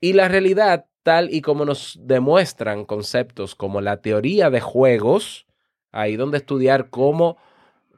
Y 0.00 0.14
la 0.14 0.28
realidad, 0.28 0.86
tal 1.02 1.32
y 1.32 1.42
como 1.42 1.64
nos 1.64 1.98
demuestran 2.00 2.84
conceptos 2.84 3.54
como 3.54 3.80
la 3.80 4.00
teoría 4.00 4.48
de 4.50 4.60
juegos, 4.60 5.46
ahí 5.92 6.16
donde 6.16 6.38
estudiar 6.38 6.88
cómo, 6.88 7.36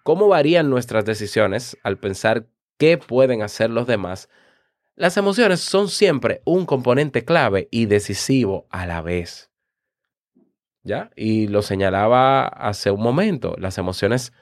cómo 0.07 0.29
varían 0.29 0.71
nuestras 0.71 1.05
decisiones 1.05 1.77
al 1.83 1.99
pensar 1.99 2.47
qué 2.79 2.97
pueden 2.97 3.43
hacer 3.43 3.71
los 3.71 3.89
demás, 3.89 4.29
las 4.95 5.17
emociones 5.17 5.59
son 5.59 5.89
siempre 5.89 6.43
un 6.45 6.65
componente 6.65 7.25
clave 7.25 7.67
y 7.73 7.87
decisivo 7.87 8.69
a 8.71 8.87
la 8.87 9.03
vez. 9.03 9.51
¿Ya? 10.85 11.11
Y 11.17 11.49
lo 11.49 11.61
señalaba 11.61 12.47
hace 12.47 12.93
un 12.93 13.03
momento, 13.03 13.57
las 13.59 13.79
emociones 13.79 14.33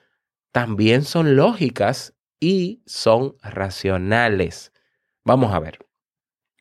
también 0.53 1.03
son 1.03 1.35
lógicas 1.35 2.15
y 2.39 2.83
son 2.85 3.39
racionales. 3.43 4.71
Vamos 5.25 5.55
a 5.55 5.61
ver, 5.61 5.79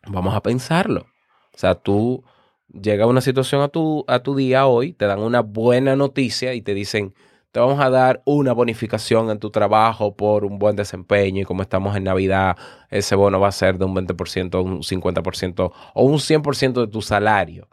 vamos 0.08 0.34
a 0.34 0.42
pensarlo. 0.42 1.08
O 1.54 1.58
sea, 1.58 1.76
tú 1.76 2.24
llega 2.70 3.06
una 3.06 3.20
situación 3.20 3.64
a 3.64 3.68
tu, 3.68 4.06
a 4.08 4.24
tu 4.24 4.34
día 4.34 4.66
hoy, 4.66 4.94
te 4.94 5.08
dan 5.08 5.20
una 5.20 5.42
buena 5.42 5.98
noticia 5.98 6.54
y 6.54 6.62
te 6.62 6.74
dicen, 6.74 7.14
te 7.54 7.60
vamos 7.60 7.80
a 7.80 7.92
dar 7.92 8.24
una 8.26 8.52
bonificación 8.52 9.30
en 9.30 9.38
tu 9.38 9.52
trabajo 9.52 10.16
por 10.16 10.44
un 10.44 10.58
buen 10.58 10.76
desempeño 10.76 11.44
y 11.44 11.46
como 11.46 11.62
estamos 11.62 11.96
en 11.96 12.04
Navidad, 12.04 12.58
ese 12.90 13.14
bono 13.14 13.40
va 13.40 13.50
a 13.50 13.52
ser 13.52 13.78
de 13.78 13.86
un 13.86 13.96
20%, 13.96 14.64
un 14.64 14.82
50% 14.82 15.72
o 15.94 16.04
un 16.04 16.18
100% 16.18 16.82
de 16.82 16.88
tu 16.88 17.04
salario. 17.04 17.70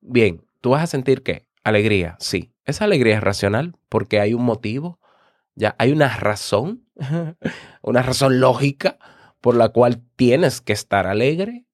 Bien, 0.00 0.44
tú 0.60 0.70
vas 0.70 0.82
a 0.82 0.86
sentir 0.88 1.22
qué? 1.22 1.46
Alegría, 1.62 2.16
sí. 2.18 2.52
Esa 2.64 2.86
alegría 2.86 3.14
es 3.14 3.22
racional 3.22 3.76
porque 3.88 4.18
hay 4.18 4.34
un 4.34 4.42
motivo, 4.42 4.98
ya 5.54 5.76
hay 5.78 5.92
una 5.92 6.08
razón, 6.08 6.84
una 7.80 8.02
razón 8.02 8.40
lógica 8.40 8.98
por 9.40 9.54
la 9.54 9.68
cual 9.68 10.02
tienes 10.16 10.60
que 10.60 10.72
estar 10.72 11.06
alegre, 11.06 11.64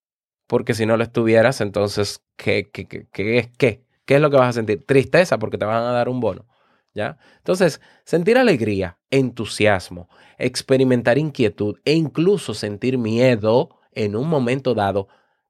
porque 0.47 0.75
si 0.75 0.85
no 0.85 0.99
lo 0.99 1.04
estuvieras, 1.04 1.62
entonces, 1.62 2.23
¿qué, 2.37 2.69
qué, 2.71 2.85
qué, 2.87 3.07
qué, 3.11 3.50
qué? 3.57 3.87
¿Qué 4.04 4.16
es 4.16 4.21
lo 4.21 4.30
que 4.30 4.37
vas 4.37 4.50
a 4.50 4.52
sentir? 4.52 4.85
Tristeza 4.85 5.38
porque 5.38 5.57
te 5.57 5.64
van 5.64 5.83
a 5.83 5.92
dar 5.92 6.11
un 6.11 6.21
bono, 6.21 6.47
¿ya? 6.95 7.19
Entonces, 7.39 7.81
sentir 8.05 8.39
alegría, 8.39 8.99
entusiasmo, 9.11 10.09
experimentar 10.39 11.19
inquietud 11.19 11.79
e 11.85 11.93
incluso 11.95 12.55
sentir 12.55 12.99
miedo 12.99 13.81
en 13.93 14.17
un 14.17 14.29
momento 14.29 14.75
dado, 14.75 15.09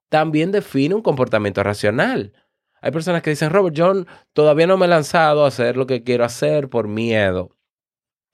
también 0.08 0.52
define 0.52 0.94
un 0.94 1.02
comportamiento 1.02 1.62
racional. 1.62 2.32
Hay 2.82 2.90
personas 2.92 3.22
que 3.22 3.30
dicen, 3.30 3.50
Robert, 3.50 3.76
John, 3.78 4.06
todavía 4.32 4.66
no 4.66 4.76
me 4.76 4.86
he 4.86 4.88
lanzado 4.88 5.44
a 5.44 5.48
hacer 5.48 5.76
lo 5.76 5.86
que 5.86 6.02
quiero 6.02 6.24
hacer 6.24 6.68
por 6.68 6.88
miedo. 6.88 7.50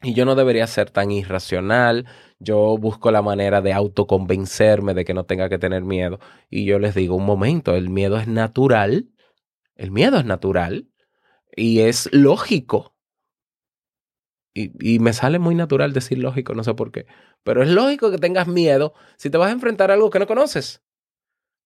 Y 0.02 0.14
yo 0.14 0.24
no 0.24 0.34
debería 0.34 0.66
ser 0.66 0.90
tan 0.90 1.10
irracional. 1.10 2.06
Yo 2.38 2.76
busco 2.78 3.10
la 3.10 3.22
manera 3.22 3.60
de 3.60 3.72
autoconvencerme 3.72 4.94
de 4.94 5.04
que 5.04 5.14
no 5.14 5.24
tenga 5.24 5.48
que 5.48 5.58
tener 5.58 5.82
miedo. 5.84 6.20
Y 6.50 6.64
yo 6.64 6.78
les 6.78 6.94
digo, 6.94 7.16
un 7.16 7.24
momento, 7.26 7.74
el 7.74 7.90
miedo 7.90 8.18
es 8.18 8.28
natural. 8.28 9.08
El 9.74 9.90
miedo 9.90 10.18
es 10.18 10.24
natural 10.24 10.88
y 11.56 11.80
es 11.80 12.08
lógico. 12.12 12.95
Y, 14.58 14.98
me 15.00 15.12
sale 15.12 15.38
muy 15.38 15.54
natural 15.54 15.92
decir 15.92 16.16
lógico, 16.16 16.54
no 16.54 16.64
sé 16.64 16.72
por 16.72 16.90
qué. 16.90 17.06
Pero 17.44 17.62
es 17.62 17.68
lógico 17.68 18.10
que 18.10 18.16
tengas 18.16 18.48
miedo 18.48 18.94
si 19.18 19.28
te 19.28 19.36
vas 19.36 19.50
a 19.50 19.52
enfrentar 19.52 19.90
a 19.90 19.94
algo 19.94 20.08
que 20.08 20.18
no 20.18 20.26
conoces. 20.26 20.82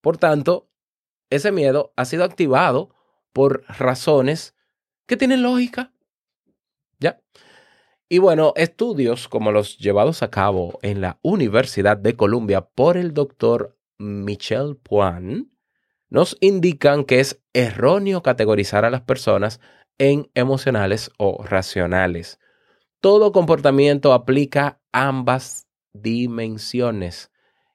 Por 0.01 0.19
tanto, 0.19 0.69
ese 1.31 1.53
miedo 1.53 1.93
ha 1.95 2.05
sido 2.05 2.25
activado 2.25 2.93
por 3.33 3.63
razones 3.69 4.57
que 5.07 5.17
tienen 5.17 5.43
lógica. 5.43 5.93
¿Ya? 6.99 7.21
Y 8.09 8.19
bueno, 8.19 8.55
estudios 8.57 9.29
como 9.29 9.53
los 9.53 9.79
llevados 9.79 10.25
a 10.25 10.31
cabo 10.31 10.81
en 10.83 11.01
la 11.01 11.21
Universidad 11.23 11.97
de 11.97 12.17
Columbia 12.17 12.63
por 12.63 12.97
el 12.97 13.15
doctor 13.15 13.79
Michel 13.99 14.77
Puan 14.83 15.53
nos 16.09 16.37
indican 16.41 17.05
que 17.05 17.21
es 17.21 17.41
erróneo 17.53 18.25
categorizar 18.25 18.85
a 18.85 18.91
las 18.91 19.03
personas 19.03 19.61
en 19.99 20.29
emocionales 20.35 21.13
o 21.19 21.45
racionales. 21.45 22.41
Todo 23.01 23.33
comportamiento 23.33 24.13
aplica 24.13 24.79
ambas 24.93 25.67
dimensiones. 25.93 27.31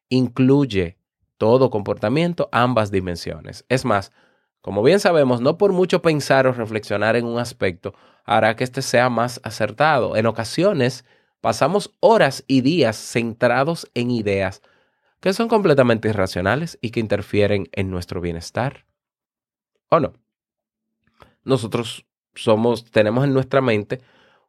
Incluye 0.10 0.98
todo 1.38 1.70
comportamiento 1.70 2.48
ambas 2.52 2.92
dimensiones. 2.92 3.66
Es 3.68 3.86
más, 3.86 4.12
como 4.62 4.84
bien 4.84 5.00
sabemos, 5.00 5.42
no 5.42 5.58
por 5.58 5.74
mucho 5.74 6.02
pensar 6.02 6.48
o 6.48 6.54
reflexionar 6.54 7.16
en 7.16 7.26
un 7.26 7.40
aspecto 7.40 7.94
hará 8.24 8.56
que 8.56 8.64
éste 8.64 8.82
sea 8.82 9.10
más 9.10 9.40
acertado. 9.44 10.16
En 10.16 10.26
ocasiones 10.26 11.06
pasamos 11.42 11.94
horas 12.00 12.44
y 12.48 12.62
días 12.62 12.96
centrados 12.96 13.90
en 13.94 14.12
ideas 14.12 14.62
que 15.20 15.34
son 15.34 15.48
completamente 15.48 16.10
irracionales 16.10 16.78
y 16.82 16.92
que 16.92 17.00
interfieren 17.00 17.68
en 17.72 17.90
nuestro 17.90 18.22
bienestar. 18.22 18.86
¿O 19.90 20.00
no? 20.00 20.14
Nosotros 21.44 22.06
somos, 22.36 22.86
tenemos 22.92 23.24
en 23.24 23.34
nuestra 23.34 23.62
mente 23.62 24.02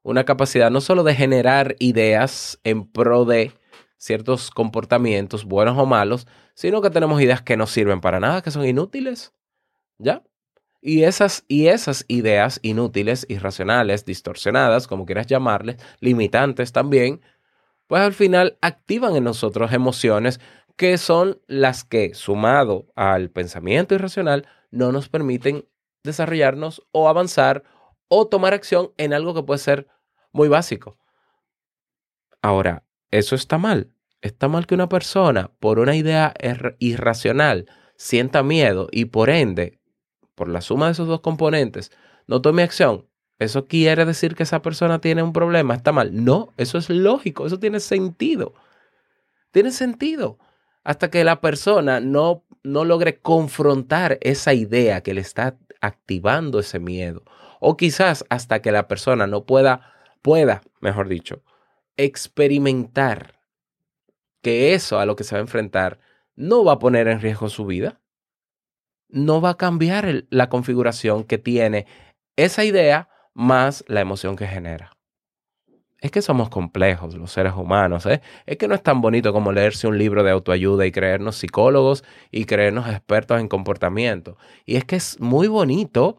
una 0.07 0.25
capacidad 0.25 0.71
no 0.71 0.81
solo 0.81 1.03
de 1.03 1.17
generar 1.17 1.75
ideas 1.81 2.61
en 2.63 2.87
pro 2.87 3.25
de, 3.25 3.53
ciertos 3.99 4.53
comportamientos, 4.53 5.45
buenos 5.45 5.77
o 5.77 5.85
malos, 5.85 6.29
sino 6.55 6.81
que 6.81 6.91
tenemos 6.91 7.21
ideas 7.21 7.43
que 7.43 7.57
no 7.57 7.67
sirven 7.67 8.01
para 8.01 8.21
nada, 8.21 8.41
que 8.41 8.53
son 8.53 8.65
inútiles. 8.65 9.33
¿Ya? 9.99 10.23
Y 10.81 11.03
esas, 11.03 11.45
y 11.49 11.67
esas 11.67 12.05
ideas 12.07 12.61
inútiles, 12.63 13.27
irracionales, 13.29 14.05
distorsionadas, 14.05 14.87
como 14.87 15.07
quieras 15.07 15.27
llamarles, 15.27 15.77
limitantes 15.99 16.71
también, 16.71 17.21
pues 17.89 18.01
al 18.01 18.13
final 18.13 18.59
activan 18.61 19.17
en 19.17 19.25
nosotros 19.25 19.73
emociones 19.73 20.39
que 20.77 20.99
son 20.99 21.41
las 21.49 21.83
que, 21.83 22.15
sumado 22.15 22.87
al 22.95 23.31
pensamiento 23.31 23.97
irracional, 23.97 24.47
no 24.71 24.93
nos 24.93 25.09
permiten 25.09 25.67
desarrollarnos 26.05 26.87
o 26.93 27.09
avanzar 27.09 27.65
o 28.07 28.29
tomar 28.29 28.55
acción 28.55 28.93
en 28.99 29.13
algo 29.13 29.35
que 29.35 29.43
puede 29.43 29.59
ser 29.59 29.89
muy 30.37 30.49
básico. 30.49 30.99
Ahora, 32.43 32.85
eso 33.11 33.35
está 33.35 33.59
mal. 33.59 33.90
Está 34.21 34.49
mal 34.49 34.66
que 34.66 34.75
una 34.75 34.88
persona, 34.88 35.50
por 35.59 35.78
una 35.78 35.97
idea 35.97 36.35
irracional, 36.78 37.66
sienta 37.97 38.43
miedo 38.43 38.88
y 38.90 39.07
por 39.07 39.31
ende, 39.31 39.78
por 40.35 40.49
la 40.49 40.61
suma 40.61 40.87
de 40.87 40.93
esos 40.93 41.09
dos 41.09 41.21
componentes, 41.21 41.90
no 42.26 42.40
tome 42.40 42.62
acción. 42.62 43.07
¿Eso 43.38 43.66
quiere 43.66 44.05
decir 44.05 44.35
que 44.35 44.45
esa 44.45 44.62
persona 44.62 45.00
tiene 45.00 45.23
un 45.23 45.33
problema? 45.33 45.75
¿Está 45.75 45.93
mal? 45.93 46.25
No, 46.25 46.52
eso 46.57 46.78
es 46.78 46.88
lógico, 46.88 47.47
eso 47.47 47.59
tiene 47.59 47.81
sentido. 47.81 48.55
Tiene 49.50 49.71
sentido. 49.71 50.38
Hasta 50.85 51.11
que 51.11 51.25
la 51.25 51.40
persona 51.40 52.00
no, 52.00 52.45
no 52.62 52.85
logre 52.85 53.19
confrontar 53.21 54.19
esa 54.23 54.55
idea 54.55 55.02
que 55.02 55.14
le 55.14 55.21
está 55.21 55.57
activando 55.81 56.59
ese 56.59 56.78
miedo. 56.78 57.23
O 57.61 57.76
quizás 57.76 58.25
hasta 58.31 58.62
que 58.62 58.73
la 58.73 58.88
persona 58.88 59.26
no 59.26 59.45
pueda, 59.45 59.93
pueda, 60.26 60.62
mejor 60.80 61.06
dicho, 61.06 61.45
experimentar 61.97 63.38
que 64.42 64.75
eso 64.75 64.99
a 64.99 65.06
lo 65.06 65.14
que 65.14 65.23
se 65.23 65.37
va 65.37 65.38
a 65.38 65.42
enfrentar 65.42 66.00
no 66.35 66.64
va 66.64 66.73
a 66.73 66.78
poner 66.80 67.06
en 67.06 67.21
riesgo 67.21 67.49
su 67.49 67.64
vida. 67.64 68.00
No 69.09 69.40
va 69.40 69.50
a 69.50 69.56
cambiar 69.56 70.25
la 70.30 70.49
configuración 70.49 71.23
que 71.23 71.38
tiene 71.38 71.87
esa 72.35 72.64
idea 72.64 73.09
más 73.35 73.85
la 73.87 74.00
emoción 74.00 74.35
que 74.35 74.49
genera. 74.49 74.97
Es 76.00 76.11
que 76.11 76.23
somos 76.23 76.49
complejos 76.49 77.14
los 77.14 77.30
seres 77.30 77.52
humanos, 77.52 78.04
¿eh? 78.06 78.21
Es 78.47 78.56
que 78.56 78.66
no 78.66 78.75
es 78.75 78.83
tan 78.83 79.00
bonito 79.00 79.33
como 79.33 79.52
leerse 79.52 79.87
un 79.87 79.97
libro 79.97 80.25
de 80.25 80.33
autoayuda 80.33 80.87
y 80.87 80.90
creernos 80.90 81.37
psicólogos 81.37 82.02
y 82.33 82.47
creernos 82.47 82.88
expertos 82.88 83.40
en 83.40 83.47
comportamiento. 83.47 84.37
Y 84.64 84.75
es 84.75 84.85
que 84.85 84.97
es 84.97 85.21
muy 85.21 85.47
bonito 85.47 86.18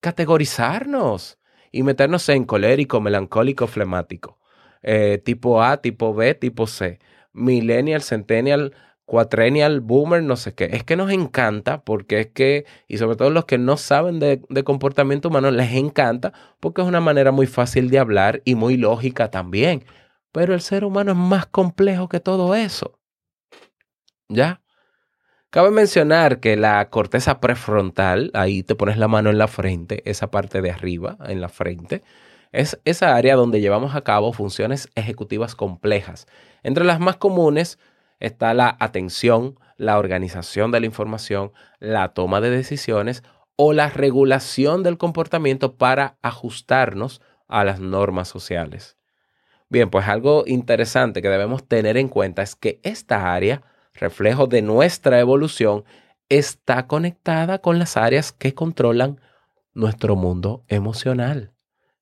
categorizarnos 0.00 1.38
y 1.74 1.82
meternos 1.82 2.28
en 2.28 2.44
colérico, 2.44 3.00
melancólico, 3.00 3.66
flemático. 3.66 4.38
Eh, 4.82 5.20
tipo 5.24 5.60
A, 5.60 5.78
tipo 5.78 6.14
B, 6.14 6.34
tipo 6.34 6.68
C. 6.68 7.00
Millennial, 7.32 8.00
Centennial, 8.00 8.72
Quatriennial, 9.06 9.80
Boomer, 9.80 10.22
no 10.22 10.36
sé 10.36 10.54
qué. 10.54 10.66
Es 10.66 10.84
que 10.84 10.94
nos 10.94 11.10
encanta 11.10 11.82
porque 11.82 12.20
es 12.20 12.26
que, 12.28 12.64
y 12.86 12.98
sobre 12.98 13.16
todo 13.16 13.30
los 13.30 13.44
que 13.46 13.58
no 13.58 13.76
saben 13.76 14.20
de 14.20 14.64
comportamiento 14.64 15.30
humano, 15.30 15.50
les 15.50 15.72
encanta 15.72 16.32
porque 16.60 16.80
es 16.80 16.86
una 16.86 17.00
manera 17.00 17.32
muy 17.32 17.48
fácil 17.48 17.90
de 17.90 17.98
hablar 17.98 18.40
y 18.44 18.54
muy 18.54 18.76
lógica 18.76 19.32
también. 19.32 19.84
Pero 20.30 20.54
el 20.54 20.60
ser 20.60 20.84
humano 20.84 21.10
es 21.10 21.18
más 21.18 21.46
complejo 21.46 22.08
que 22.08 22.20
todo 22.20 22.54
eso. 22.54 23.00
¿Ya? 24.28 24.63
Cabe 25.54 25.70
mencionar 25.70 26.40
que 26.40 26.56
la 26.56 26.90
corteza 26.90 27.38
prefrontal, 27.38 28.32
ahí 28.34 28.64
te 28.64 28.74
pones 28.74 28.98
la 28.98 29.06
mano 29.06 29.30
en 29.30 29.38
la 29.38 29.46
frente, 29.46 30.02
esa 30.04 30.28
parte 30.28 30.60
de 30.60 30.72
arriba, 30.72 31.16
en 31.28 31.40
la 31.40 31.48
frente, 31.48 32.02
es 32.50 32.80
esa 32.84 33.14
área 33.14 33.36
donde 33.36 33.60
llevamos 33.60 33.94
a 33.94 34.00
cabo 34.00 34.32
funciones 34.32 34.88
ejecutivas 34.96 35.54
complejas. 35.54 36.26
Entre 36.64 36.82
las 36.82 36.98
más 36.98 37.18
comunes 37.18 37.78
está 38.18 38.52
la 38.52 38.76
atención, 38.80 39.56
la 39.76 39.96
organización 39.96 40.72
de 40.72 40.80
la 40.80 40.86
información, 40.86 41.52
la 41.78 42.08
toma 42.14 42.40
de 42.40 42.50
decisiones 42.50 43.22
o 43.54 43.72
la 43.72 43.90
regulación 43.90 44.82
del 44.82 44.98
comportamiento 44.98 45.76
para 45.76 46.16
ajustarnos 46.20 47.20
a 47.46 47.62
las 47.62 47.78
normas 47.78 48.26
sociales. 48.26 48.96
Bien, 49.68 49.88
pues 49.88 50.08
algo 50.08 50.42
interesante 50.48 51.22
que 51.22 51.28
debemos 51.28 51.62
tener 51.68 51.96
en 51.96 52.08
cuenta 52.08 52.42
es 52.42 52.56
que 52.56 52.80
esta 52.82 53.32
área, 53.32 53.62
reflejo 53.94 54.46
de 54.46 54.62
nuestra 54.62 55.20
evolución, 55.20 55.84
está 56.28 56.86
conectada 56.86 57.58
con 57.60 57.78
las 57.78 57.96
áreas 57.96 58.32
que 58.32 58.54
controlan 58.54 59.20
nuestro 59.72 60.16
mundo 60.16 60.64
emocional. 60.68 61.52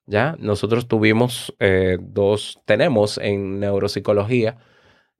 ¿Ya? 0.06 0.36
Nosotros 0.38 0.88
tuvimos 0.88 1.54
eh, 1.60 1.96
dos, 2.00 2.58
tenemos 2.64 3.18
en 3.18 3.60
neuropsicología 3.60 4.56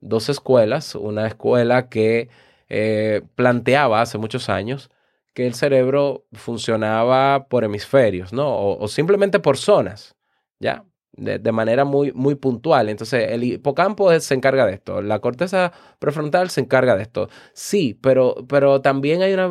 dos 0.01 0.27
escuelas. 0.29 0.95
Una 0.95 1.25
escuela 1.25 1.87
que 1.87 2.29
eh, 2.69 3.21
planteaba 3.35 4.01
hace 4.01 4.17
muchos 4.17 4.49
años 4.49 4.89
que 5.33 5.47
el 5.47 5.53
cerebro 5.55 6.25
funcionaba 6.33 7.47
por 7.47 7.63
hemisferios, 7.63 8.33
¿no? 8.33 8.47
O, 8.55 8.83
o 8.83 8.87
simplemente 8.87 9.39
por 9.39 9.57
zonas, 9.57 10.15
¿ya? 10.59 10.85
De, 11.15 11.37
de, 11.37 11.51
manera 11.51 11.85
muy, 11.85 12.11
muy 12.13 12.33
puntual. 12.33 12.89
Entonces, 12.89 13.31
el 13.31 13.43
hipocampo 13.43 14.19
se 14.19 14.33
encarga 14.33 14.65
de 14.65 14.73
esto, 14.73 15.01
la 15.03 15.19
corteza 15.19 15.71
prefrontal 15.99 16.49
se 16.49 16.61
encarga 16.61 16.95
de 16.95 17.03
esto. 17.03 17.29
Sí, 17.53 17.97
pero, 18.01 18.45
pero 18.49 18.81
también 18.81 19.21
hay 19.21 19.31
una, 19.33 19.47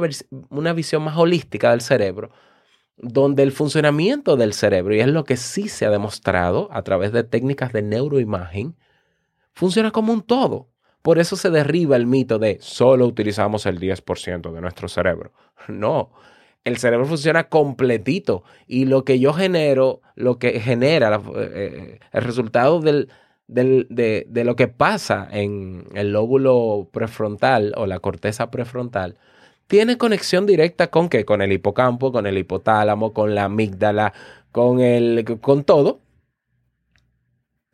una 0.51 0.72
visión 0.72 1.05
más 1.05 1.16
holística 1.16 1.70
del 1.70 1.81
cerebro, 1.81 2.31
donde 2.96 3.44
el 3.44 3.53
funcionamiento 3.53 4.37
del 4.37 4.55
cerebro, 4.55 4.94
y 4.94 5.01
es 5.01 5.07
lo 5.07 5.25
que 5.25 5.37
sí 5.37 5.68
se 5.68 5.87
ha 5.87 5.90
demostrado 5.90 6.68
a 6.72 6.83
través 6.83 7.12
de 7.12 7.22
técnicas 7.22 7.72
de 7.72 7.83
neuroimagen, 7.83 8.77
funciona 9.53 9.92
como 9.92 10.12
un 10.12 10.22
todo. 10.22 10.68
Por 11.03 11.18
eso 11.18 11.37
se 11.37 11.51
derriba 11.51 11.96
el 11.96 12.07
mito 12.07 12.38
de 12.38 12.59
solo 12.61 13.07
utilizamos 13.07 13.66
el 13.66 13.79
10% 13.79 14.53
de 14.53 14.61
nuestro 14.61 14.88
cerebro. 14.88 15.33
No, 15.68 16.11
el 16.64 16.77
cerebro 16.77 17.07
funciona 17.07 17.48
completito 17.48 18.44
y 18.66 18.85
lo 18.85 19.05
que 19.05 19.18
yo 19.18 19.33
genero, 19.33 20.01
lo 20.14 20.38
que 20.38 20.61
genera 20.61 21.11
la, 21.11 21.22
eh, 21.37 21.98
el 22.12 22.22
resultado 22.22 22.81
del, 22.81 23.09
del, 23.48 23.87
de, 23.90 24.27
de, 24.29 24.44
lo 24.44 24.57
que 24.57 24.68
pasa 24.68 25.29
en 25.31 25.87
el 25.94 26.12
lóbulo 26.12 26.88
prefrontal 26.92 27.75
o 27.77 27.87
la 27.87 27.98
corteza 27.98 28.51
prefrontal, 28.51 29.16
tiene 29.66 29.98
conexión 29.98 30.46
directa 30.46 30.88
con 30.88 31.09
qué? 31.09 31.25
Con 31.25 31.42
el 31.42 31.53
hipocampo, 31.53 32.12
con 32.12 32.27
el 32.27 32.38
hipotálamo, 32.38 33.12
con 33.12 33.35
la 33.35 33.44
amígdala, 33.44 34.12
con, 34.53 34.81
el, 34.81 35.38
con 35.40 35.64
todo. 35.64 36.01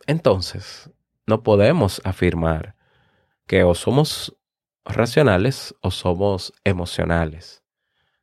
Entonces, 0.06 0.90
no 1.26 1.42
podemos 1.42 2.00
afirmar 2.04 2.74
que 3.46 3.64
o 3.64 3.74
somos 3.74 4.34
racionales 4.84 5.74
o 5.82 5.90
somos 5.90 6.52
emocionales. 6.64 7.62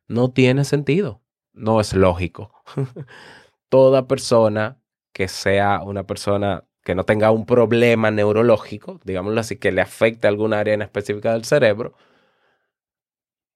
No 0.08 0.30
tiene 0.30 0.64
sentido, 0.64 1.22
no 1.52 1.80
es 1.80 1.94
lógico. 1.94 2.52
Toda 3.68 4.06
persona 4.06 4.80
que 5.12 5.28
sea 5.28 5.82
una 5.82 6.06
persona 6.06 6.64
que 6.84 6.94
no 6.94 7.04
tenga 7.04 7.32
un 7.32 7.46
problema 7.46 8.10
neurológico, 8.10 9.00
digámoslo 9.04 9.40
así, 9.40 9.56
que 9.56 9.72
le 9.72 9.80
afecte 9.80 10.28
alguna 10.28 10.60
área 10.60 10.74
en 10.74 10.82
específica 10.82 11.32
del 11.32 11.44
cerebro, 11.44 11.94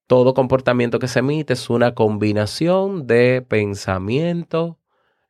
todo 0.08 0.34
comportamiento 0.34 0.98
que 0.98 1.06
se 1.06 1.20
emite 1.20 1.52
es 1.52 1.70
una 1.70 1.94
combinación 1.94 3.06
de 3.06 3.42
pensamiento, 3.42 4.80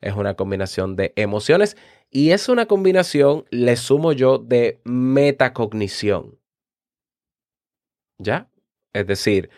es 0.01 0.15
una 0.15 0.35
combinación 0.35 0.97
de 0.97 1.13
emociones 1.17 1.77
y 2.11 2.31
es 2.31 2.49
una 2.49 2.65
combinación, 2.65 3.45
le 3.51 3.77
sumo 3.77 4.13
yo, 4.13 4.39
de 4.39 4.81
metacognición. 4.85 6.39
¿Ya? 8.17 8.51
Es 8.95 9.07
decir, 9.07 9.51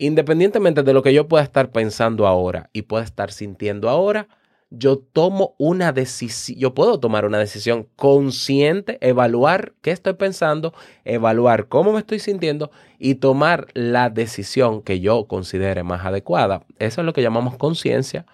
independientemente 0.00 0.82
de 0.82 0.94
lo 0.94 1.02
que 1.02 1.12
yo 1.12 1.28
pueda 1.28 1.44
estar 1.44 1.70
pensando 1.70 2.26
ahora 2.26 2.70
y 2.72 2.82
pueda 2.82 3.04
estar 3.04 3.30
sintiendo 3.30 3.88
ahora, 3.88 4.28
yo 4.70 4.98
tomo 4.98 5.54
una 5.58 5.92
decisión, 5.92 6.58
yo 6.58 6.74
puedo 6.74 6.98
tomar 6.98 7.26
una 7.26 7.38
decisión 7.38 7.86
consciente, 7.96 8.98
evaluar 9.06 9.74
qué 9.82 9.90
estoy 9.90 10.14
pensando, 10.14 10.72
evaluar 11.04 11.68
cómo 11.68 11.92
me 11.92 11.98
estoy 11.98 12.18
sintiendo 12.18 12.70
y 12.98 13.16
tomar 13.16 13.66
la 13.74 14.08
decisión 14.08 14.80
que 14.80 15.00
yo 15.00 15.26
considere 15.26 15.82
más 15.82 16.06
adecuada. 16.06 16.64
Eso 16.78 17.02
es 17.02 17.04
lo 17.04 17.12
que 17.12 17.22
llamamos 17.22 17.56
conciencia 17.56 18.24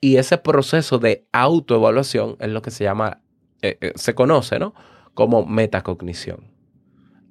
y 0.00 0.16
ese 0.16 0.36
proceso 0.36 0.98
de 0.98 1.26
autoevaluación 1.32 2.36
es 2.40 2.48
lo 2.48 2.60
que 2.60 2.70
se 2.70 2.84
llama, 2.84 3.22
eh, 3.62 3.78
eh, 3.80 3.92
se 3.94 4.14
conoce, 4.14 4.58
¿no? 4.58 4.74
Como 5.14 5.46
metacognición. 5.46 6.50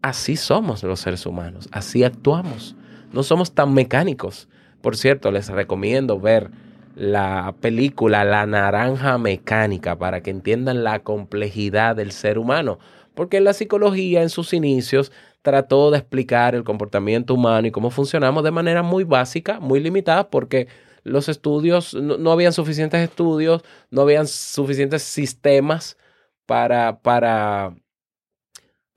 Así 0.02 0.38
somos 0.38 0.82
los 0.84 1.02
seres 1.02 1.26
humanos, 1.28 1.68
así 1.72 2.04
actuamos. 2.04 2.76
No 3.12 3.24
somos 3.24 3.54
tan 3.54 3.74
mecánicos. 3.74 4.48
Por 4.82 4.96
cierto, 4.96 5.32
les 5.32 5.50
recomiendo 5.50 6.20
ver 6.20 6.52
la 6.96 7.56
película 7.60 8.24
La 8.24 8.46
Naranja 8.46 9.18
Mecánica 9.18 9.98
para 9.98 10.22
que 10.22 10.32
entiendan 10.32 10.84
la 10.84 11.00
complejidad 11.00 11.96
del 11.96 12.12
ser 12.12 12.38
humano. 12.38 12.80
Porque 13.14 13.42
la 13.42 13.54
psicología 13.54 14.22
en 14.22 14.30
sus 14.30 14.54
inicios 14.54 15.12
trató 15.42 15.92
de 15.92 15.98
explicar 15.98 16.56
el 16.56 16.64
comportamiento 16.64 17.34
humano 17.34 17.68
y 17.68 17.72
cómo 17.72 17.90
funcionamos 17.90 18.44
de 18.44 18.52
manera 18.52 18.84
muy 18.84 19.04
básica, 19.04 19.60
muy 19.60 19.80
limitada, 19.80 20.30
porque 20.30 20.68
los 21.04 21.30
estudios, 21.30 21.94
no, 21.94 22.18
no 22.18 22.32
habían 22.32 22.54
suficientes 22.54 23.02
estudios, 23.02 23.64
no 23.90 24.02
habían 24.02 24.28
suficientes 24.28 25.04
sistemas 25.04 25.98
para, 26.46 27.00
para, 27.00 27.74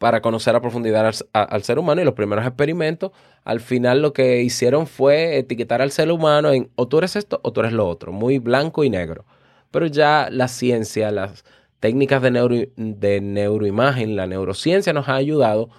para 0.02 0.20
conocer 0.20 0.56
a 0.56 0.60
profundidad 0.60 1.14
al, 1.32 1.62
ser 1.62 1.78
humano 1.78 2.02
y 2.02 2.04
los 2.04 2.14
primeros 2.14 2.44
experimentos, 2.44 3.12
al 3.44 3.60
final 3.60 4.02
lo 4.02 4.12
que 4.12 4.42
hicieron 4.42 4.88
fue 4.88 5.38
etiquetar 5.38 5.80
al 5.80 5.92
ser 5.92 6.10
humano 6.10 6.50
en 6.50 6.72
o 6.74 6.88
tú 6.88 6.98
eres 6.98 7.14
esto 7.14 7.38
o 7.44 7.52
tú 7.52 7.60
eres 7.60 7.72
lo 7.72 7.88
otro, 7.88 8.10
muy 8.10 8.40
blanco 8.40 8.82
y 8.82 8.90
negro. 8.90 9.24
Pero 9.70 9.86
ya 9.86 10.26
la 10.28 10.48
ciencia, 10.48 11.12
las 11.12 11.44
técnicas 11.78 12.20
de, 12.20 12.32
neuro- 12.32 12.72
de 12.74 13.20
neuroimagen, 13.20 14.16
la 14.16 14.26
neurociencia 14.26 14.92
nos 14.92 15.08
ha 15.08 15.14
ayudado 15.14 15.70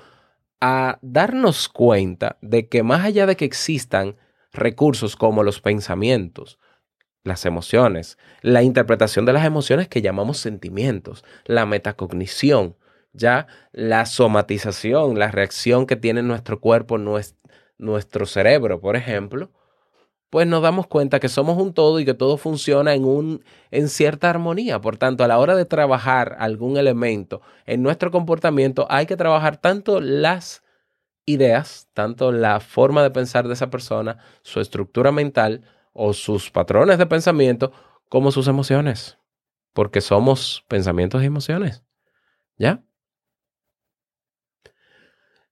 a 0.62 1.00
darnos 1.02 1.68
cuenta 1.68 2.38
de 2.40 2.70
que 2.70 2.82
más 2.82 3.04
allá 3.04 3.26
de 3.26 3.36
que 3.36 3.44
existan 3.44 4.16
recursos 4.54 5.18
como 5.18 5.44
los 5.44 5.60
pensamientos, 5.60 6.60
las 7.26 7.46
emociones, 7.46 8.18
la 8.42 8.64
interpretación 8.64 9.26
de 9.26 9.34
las 9.34 9.44
emociones 9.46 9.90
que 9.90 10.02
llamamos 10.02 10.38
sentimientos, 10.38 11.26
la 11.44 11.66
metacognición, 11.66 12.78
ya 13.14 13.48
la 13.72 14.06
somatización, 14.06 15.18
la 15.20 15.32
reacción 15.32 15.86
que 15.86 15.96
tiene 15.96 16.24
nuestro 16.24 16.60
cuerpo, 16.60 16.98
nues- 16.98 17.36
nuestro 17.78 18.26
cerebro, 18.26 18.80
por 18.82 18.96
ejemplo, 18.96 19.52
pues 20.30 20.48
nos 20.48 20.64
damos 20.64 20.88
cuenta 20.88 21.20
que 21.20 21.30
somos 21.30 21.60
un 21.62 21.74
todo 21.74 22.00
y 22.00 22.06
que 22.06 22.16
todo 22.16 22.38
funciona 22.38 22.96
en, 22.96 23.06
un, 23.06 23.44
en 23.70 23.88
cierta 23.88 24.32
armonía. 24.32 24.82
Por 24.82 24.98
tanto, 24.98 25.24
a 25.24 25.28
la 25.28 25.38
hora 25.38 25.56
de 25.56 25.66
trabajar 25.66 26.36
algún 26.40 26.78
elemento 26.78 27.42
en 27.68 27.84
nuestro 27.84 28.10
comportamiento, 28.10 28.88
hay 28.90 29.06
que 29.06 29.16
trabajar 29.16 29.58
tanto 29.58 30.02
las 30.02 30.64
ideas, 31.26 31.90
tanto 31.94 32.32
la 32.32 32.60
forma 32.60 33.04
de 33.04 33.12
pensar 33.12 33.48
de 33.48 33.54
esa 33.54 33.70
persona, 33.70 34.18
su 34.42 34.60
estructura 34.60 35.12
mental 35.12 35.64
o 35.94 36.14
sus 36.14 36.50
patrones 36.52 36.98
de 36.98 37.06
pensamiento, 37.06 37.72
como 38.10 38.32
sus 38.32 38.48
emociones. 38.48 39.20
Porque 39.74 40.02
somos 40.02 40.66
pensamientos 40.68 41.22
y 41.24 41.28
emociones. 41.28 41.84
¿Ya? 42.58 42.84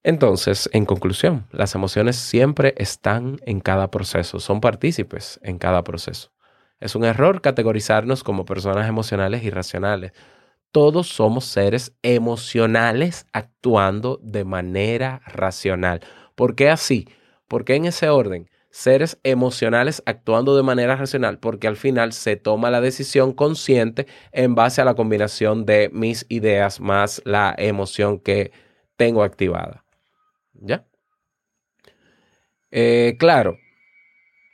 Entonces, 0.04 0.68
en 0.74 0.86
conclusión, 0.86 1.46
las 1.52 1.76
emociones 1.76 2.16
siempre 2.16 2.74
están 2.78 3.40
en 3.46 3.60
cada 3.60 3.92
proceso, 3.92 4.40
son 4.40 4.60
partícipes 4.60 5.40
en 5.44 5.60
cada 5.60 5.84
proceso. 5.84 6.32
Es 6.80 6.96
un 6.96 7.06
error 7.06 7.42
categorizarnos 7.42 8.24
como 8.24 8.46
personas 8.46 8.90
emocionales 8.90 9.44
y 9.44 9.52
racionales. 9.52 10.14
Todos 10.72 11.08
somos 11.10 11.46
seres 11.46 11.94
emocionales 12.02 13.28
actuando 13.34 14.20
de 14.24 14.44
manera 14.44 15.22
racional. 15.28 16.02
¿Por 16.36 16.56
qué 16.56 16.70
así? 16.72 17.08
¿Por 17.48 17.66
qué 17.66 17.76
en 17.76 17.86
ese 17.86 18.10
orden? 18.10 18.50
Seres 18.72 19.20
emocionales 19.24 20.02
actuando 20.08 20.56
de 20.56 20.64
manera 20.64 20.96
racional, 20.96 21.38
porque 21.38 21.68
al 21.68 21.78
final 21.78 22.14
se 22.14 22.38
toma 22.38 22.72
la 22.72 22.82
decisión 22.82 23.34
consciente 23.34 24.08
en 24.32 24.56
base 24.56 24.82
a 24.82 24.86
la 24.86 24.96
combinación 24.96 25.66
de 25.66 25.90
mis 25.94 26.26
ideas 26.30 26.80
más 26.80 27.22
la 27.26 27.54
emoción 27.58 28.20
que 28.20 28.52
tengo 28.96 29.24
activada. 29.24 29.81
¿Ya? 30.62 30.86
Eh, 32.70 33.16
claro, 33.20 33.58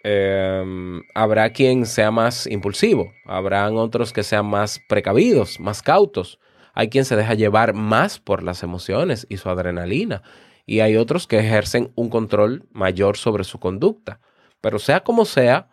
em, 0.04 1.04
habrá 1.14 1.52
quien 1.52 1.86
sea 1.86 2.12
más 2.12 2.48
impulsivo, 2.48 3.12
habrán 3.26 3.78
otros 3.78 4.14
que 4.14 4.24
sean 4.24 4.46
más 4.46 4.80
precavidos, 4.88 5.60
más 5.60 5.82
cautos. 5.82 6.40
Hay 6.74 6.90
quien 6.90 7.06
se 7.06 7.16
deja 7.16 7.34
llevar 7.34 7.74
más 7.74 8.20
por 8.20 8.42
las 8.44 8.64
emociones 8.64 9.28
y 9.30 9.38
su 9.38 9.50
adrenalina, 9.50 10.24
y 10.66 10.80
hay 10.80 10.96
otros 10.96 11.28
que 11.28 11.40
ejercen 11.40 11.92
un 11.96 12.10
control 12.10 12.64
mayor 12.72 13.18
sobre 13.18 13.44
su 13.44 13.60
conducta. 13.60 14.20
Pero 14.62 14.80
sea 14.80 15.02
como 15.02 15.26
sea, 15.26 15.70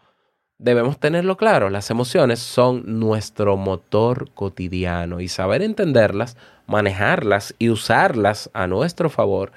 debemos 0.58 0.98
tenerlo 0.98 1.36
claro, 1.36 1.70
las 1.70 1.90
emociones 1.90 2.40
son 2.40 2.98
nuestro 2.98 3.56
motor 3.56 4.30
cotidiano 4.34 5.20
y 5.20 5.28
saber 5.28 5.62
entenderlas, 5.62 6.36
manejarlas 6.66 7.54
y 7.58 7.70
usarlas 7.70 8.50
a 8.54 8.66
nuestro 8.66 9.10
favor 9.10 9.52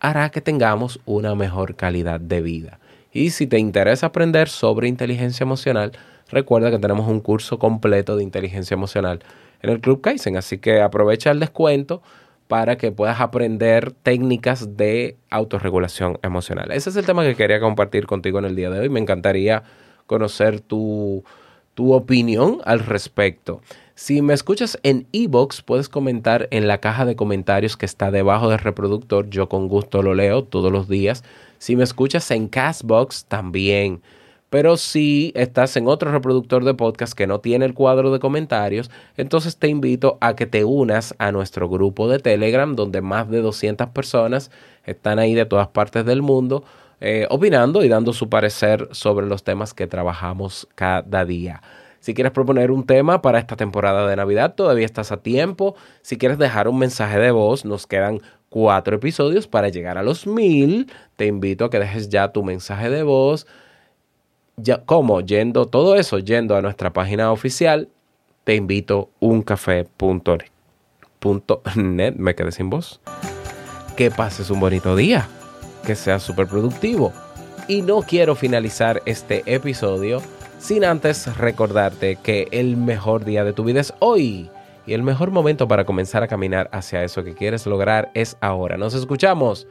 hará 0.00 0.30
que 0.30 0.40
tengamos 0.40 1.00
una 1.04 1.34
mejor 1.34 1.76
calidad 1.76 2.18
de 2.18 2.40
vida. 2.40 2.80
Y 3.12 3.30
si 3.30 3.46
te 3.46 3.58
interesa 3.58 4.06
aprender 4.06 4.48
sobre 4.48 4.88
inteligencia 4.88 5.44
emocional, 5.44 5.92
recuerda 6.30 6.70
que 6.70 6.78
tenemos 6.78 7.08
un 7.08 7.20
curso 7.20 7.58
completo 7.58 8.16
de 8.16 8.22
inteligencia 8.22 8.74
emocional 8.74 9.20
en 9.62 9.70
el 9.70 9.80
Club 9.80 10.00
Kaizen, 10.00 10.36
así 10.36 10.58
que 10.58 10.80
aprovecha 10.80 11.30
el 11.30 11.40
descuento 11.40 12.02
para 12.48 12.76
que 12.76 12.90
puedas 12.90 13.20
aprender 13.20 13.92
técnicas 13.92 14.76
de 14.76 15.16
autorregulación 15.28 16.18
emocional. 16.22 16.72
Ese 16.72 16.90
es 16.90 16.96
el 16.96 17.06
tema 17.06 17.22
que 17.22 17.36
quería 17.36 17.60
compartir 17.60 18.06
contigo 18.06 18.38
en 18.40 18.46
el 18.46 18.56
día 18.56 18.70
de 18.70 18.80
hoy. 18.80 18.88
Me 18.88 18.98
encantaría 18.98 19.62
conocer 20.06 20.60
tu, 20.60 21.22
tu 21.74 21.92
opinión 21.92 22.58
al 22.64 22.80
respecto. 22.80 23.60
Si 24.00 24.22
me 24.22 24.32
escuchas 24.32 24.78
en 24.82 25.06
Evox, 25.12 25.60
puedes 25.60 25.90
comentar 25.90 26.48
en 26.52 26.66
la 26.66 26.78
caja 26.78 27.04
de 27.04 27.16
comentarios 27.16 27.76
que 27.76 27.84
está 27.84 28.10
debajo 28.10 28.48
del 28.48 28.58
reproductor. 28.58 29.28
Yo 29.28 29.50
con 29.50 29.68
gusto 29.68 30.02
lo 30.02 30.14
leo 30.14 30.42
todos 30.42 30.72
los 30.72 30.88
días. 30.88 31.22
Si 31.58 31.76
me 31.76 31.84
escuchas 31.84 32.30
en 32.30 32.48
Castbox, 32.48 33.26
también. 33.26 34.00
Pero 34.48 34.78
si 34.78 35.32
estás 35.36 35.76
en 35.76 35.86
otro 35.86 36.10
reproductor 36.12 36.64
de 36.64 36.72
podcast 36.72 37.12
que 37.12 37.26
no 37.26 37.40
tiene 37.40 37.66
el 37.66 37.74
cuadro 37.74 38.10
de 38.10 38.20
comentarios, 38.20 38.90
entonces 39.18 39.58
te 39.58 39.68
invito 39.68 40.16
a 40.22 40.34
que 40.34 40.46
te 40.46 40.64
unas 40.64 41.14
a 41.18 41.30
nuestro 41.30 41.68
grupo 41.68 42.08
de 42.08 42.20
Telegram, 42.20 42.74
donde 42.74 43.02
más 43.02 43.28
de 43.28 43.42
200 43.42 43.90
personas 43.90 44.50
están 44.86 45.18
ahí 45.18 45.34
de 45.34 45.44
todas 45.44 45.68
partes 45.68 46.06
del 46.06 46.22
mundo, 46.22 46.64
eh, 47.02 47.26
opinando 47.28 47.84
y 47.84 47.88
dando 47.88 48.14
su 48.14 48.30
parecer 48.30 48.88
sobre 48.92 49.26
los 49.26 49.44
temas 49.44 49.74
que 49.74 49.86
trabajamos 49.86 50.66
cada 50.74 51.26
día. 51.26 51.60
Si 52.00 52.14
quieres 52.14 52.32
proponer 52.32 52.70
un 52.70 52.84
tema 52.84 53.20
para 53.20 53.38
esta 53.38 53.56
temporada 53.56 54.08
de 54.08 54.16
Navidad, 54.16 54.54
todavía 54.54 54.86
estás 54.86 55.12
a 55.12 55.18
tiempo. 55.18 55.74
Si 56.00 56.16
quieres 56.16 56.38
dejar 56.38 56.66
un 56.66 56.78
mensaje 56.78 57.18
de 57.18 57.30
voz, 57.30 57.66
nos 57.66 57.86
quedan 57.86 58.20
cuatro 58.48 58.96
episodios 58.96 59.46
para 59.46 59.68
llegar 59.68 59.98
a 59.98 60.02
los 60.02 60.26
mil. 60.26 60.90
Te 61.16 61.26
invito 61.26 61.66
a 61.66 61.70
que 61.70 61.78
dejes 61.78 62.08
ya 62.08 62.32
tu 62.32 62.42
mensaje 62.42 62.88
de 62.88 63.02
voz. 63.02 63.46
Ya, 64.56 64.82
¿Cómo? 64.84 65.20
Yendo 65.20 65.66
todo 65.66 65.94
eso, 65.94 66.18
yendo 66.18 66.56
a 66.56 66.62
nuestra 66.62 66.90
página 66.92 67.32
oficial, 67.32 67.88
te 68.44 68.54
invito 68.54 69.10
uncafé.net. 69.20 70.50
Me 72.16 72.34
quedé 72.34 72.52
sin 72.52 72.70
voz. 72.70 73.00
Que 73.94 74.10
pases 74.10 74.50
un 74.50 74.60
bonito 74.60 74.96
día. 74.96 75.28
Que 75.86 75.94
seas 75.94 76.22
súper 76.22 76.46
productivo. 76.46 77.12
Y 77.68 77.82
no 77.82 78.00
quiero 78.00 78.34
finalizar 78.34 79.02
este 79.04 79.42
episodio 79.44 80.22
sin 80.60 80.84
antes 80.84 81.36
recordarte 81.36 82.16
que 82.16 82.46
el 82.52 82.76
mejor 82.76 83.24
día 83.24 83.44
de 83.44 83.52
tu 83.52 83.64
vida 83.64 83.80
es 83.80 83.92
hoy. 83.98 84.50
Y 84.86 84.92
el 84.92 85.02
mejor 85.02 85.30
momento 85.30 85.66
para 85.66 85.84
comenzar 85.84 86.22
a 86.22 86.28
caminar 86.28 86.68
hacia 86.72 87.02
eso 87.02 87.24
que 87.24 87.34
quieres 87.34 87.66
lograr 87.66 88.10
es 88.14 88.36
ahora. 88.40 88.76
Nos 88.76 88.94
escuchamos 88.94 89.66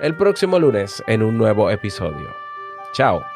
el 0.00 0.16
próximo 0.16 0.58
lunes 0.58 1.02
en 1.06 1.22
un 1.22 1.38
nuevo 1.38 1.70
episodio. 1.70 2.28
Chao. 2.92 3.33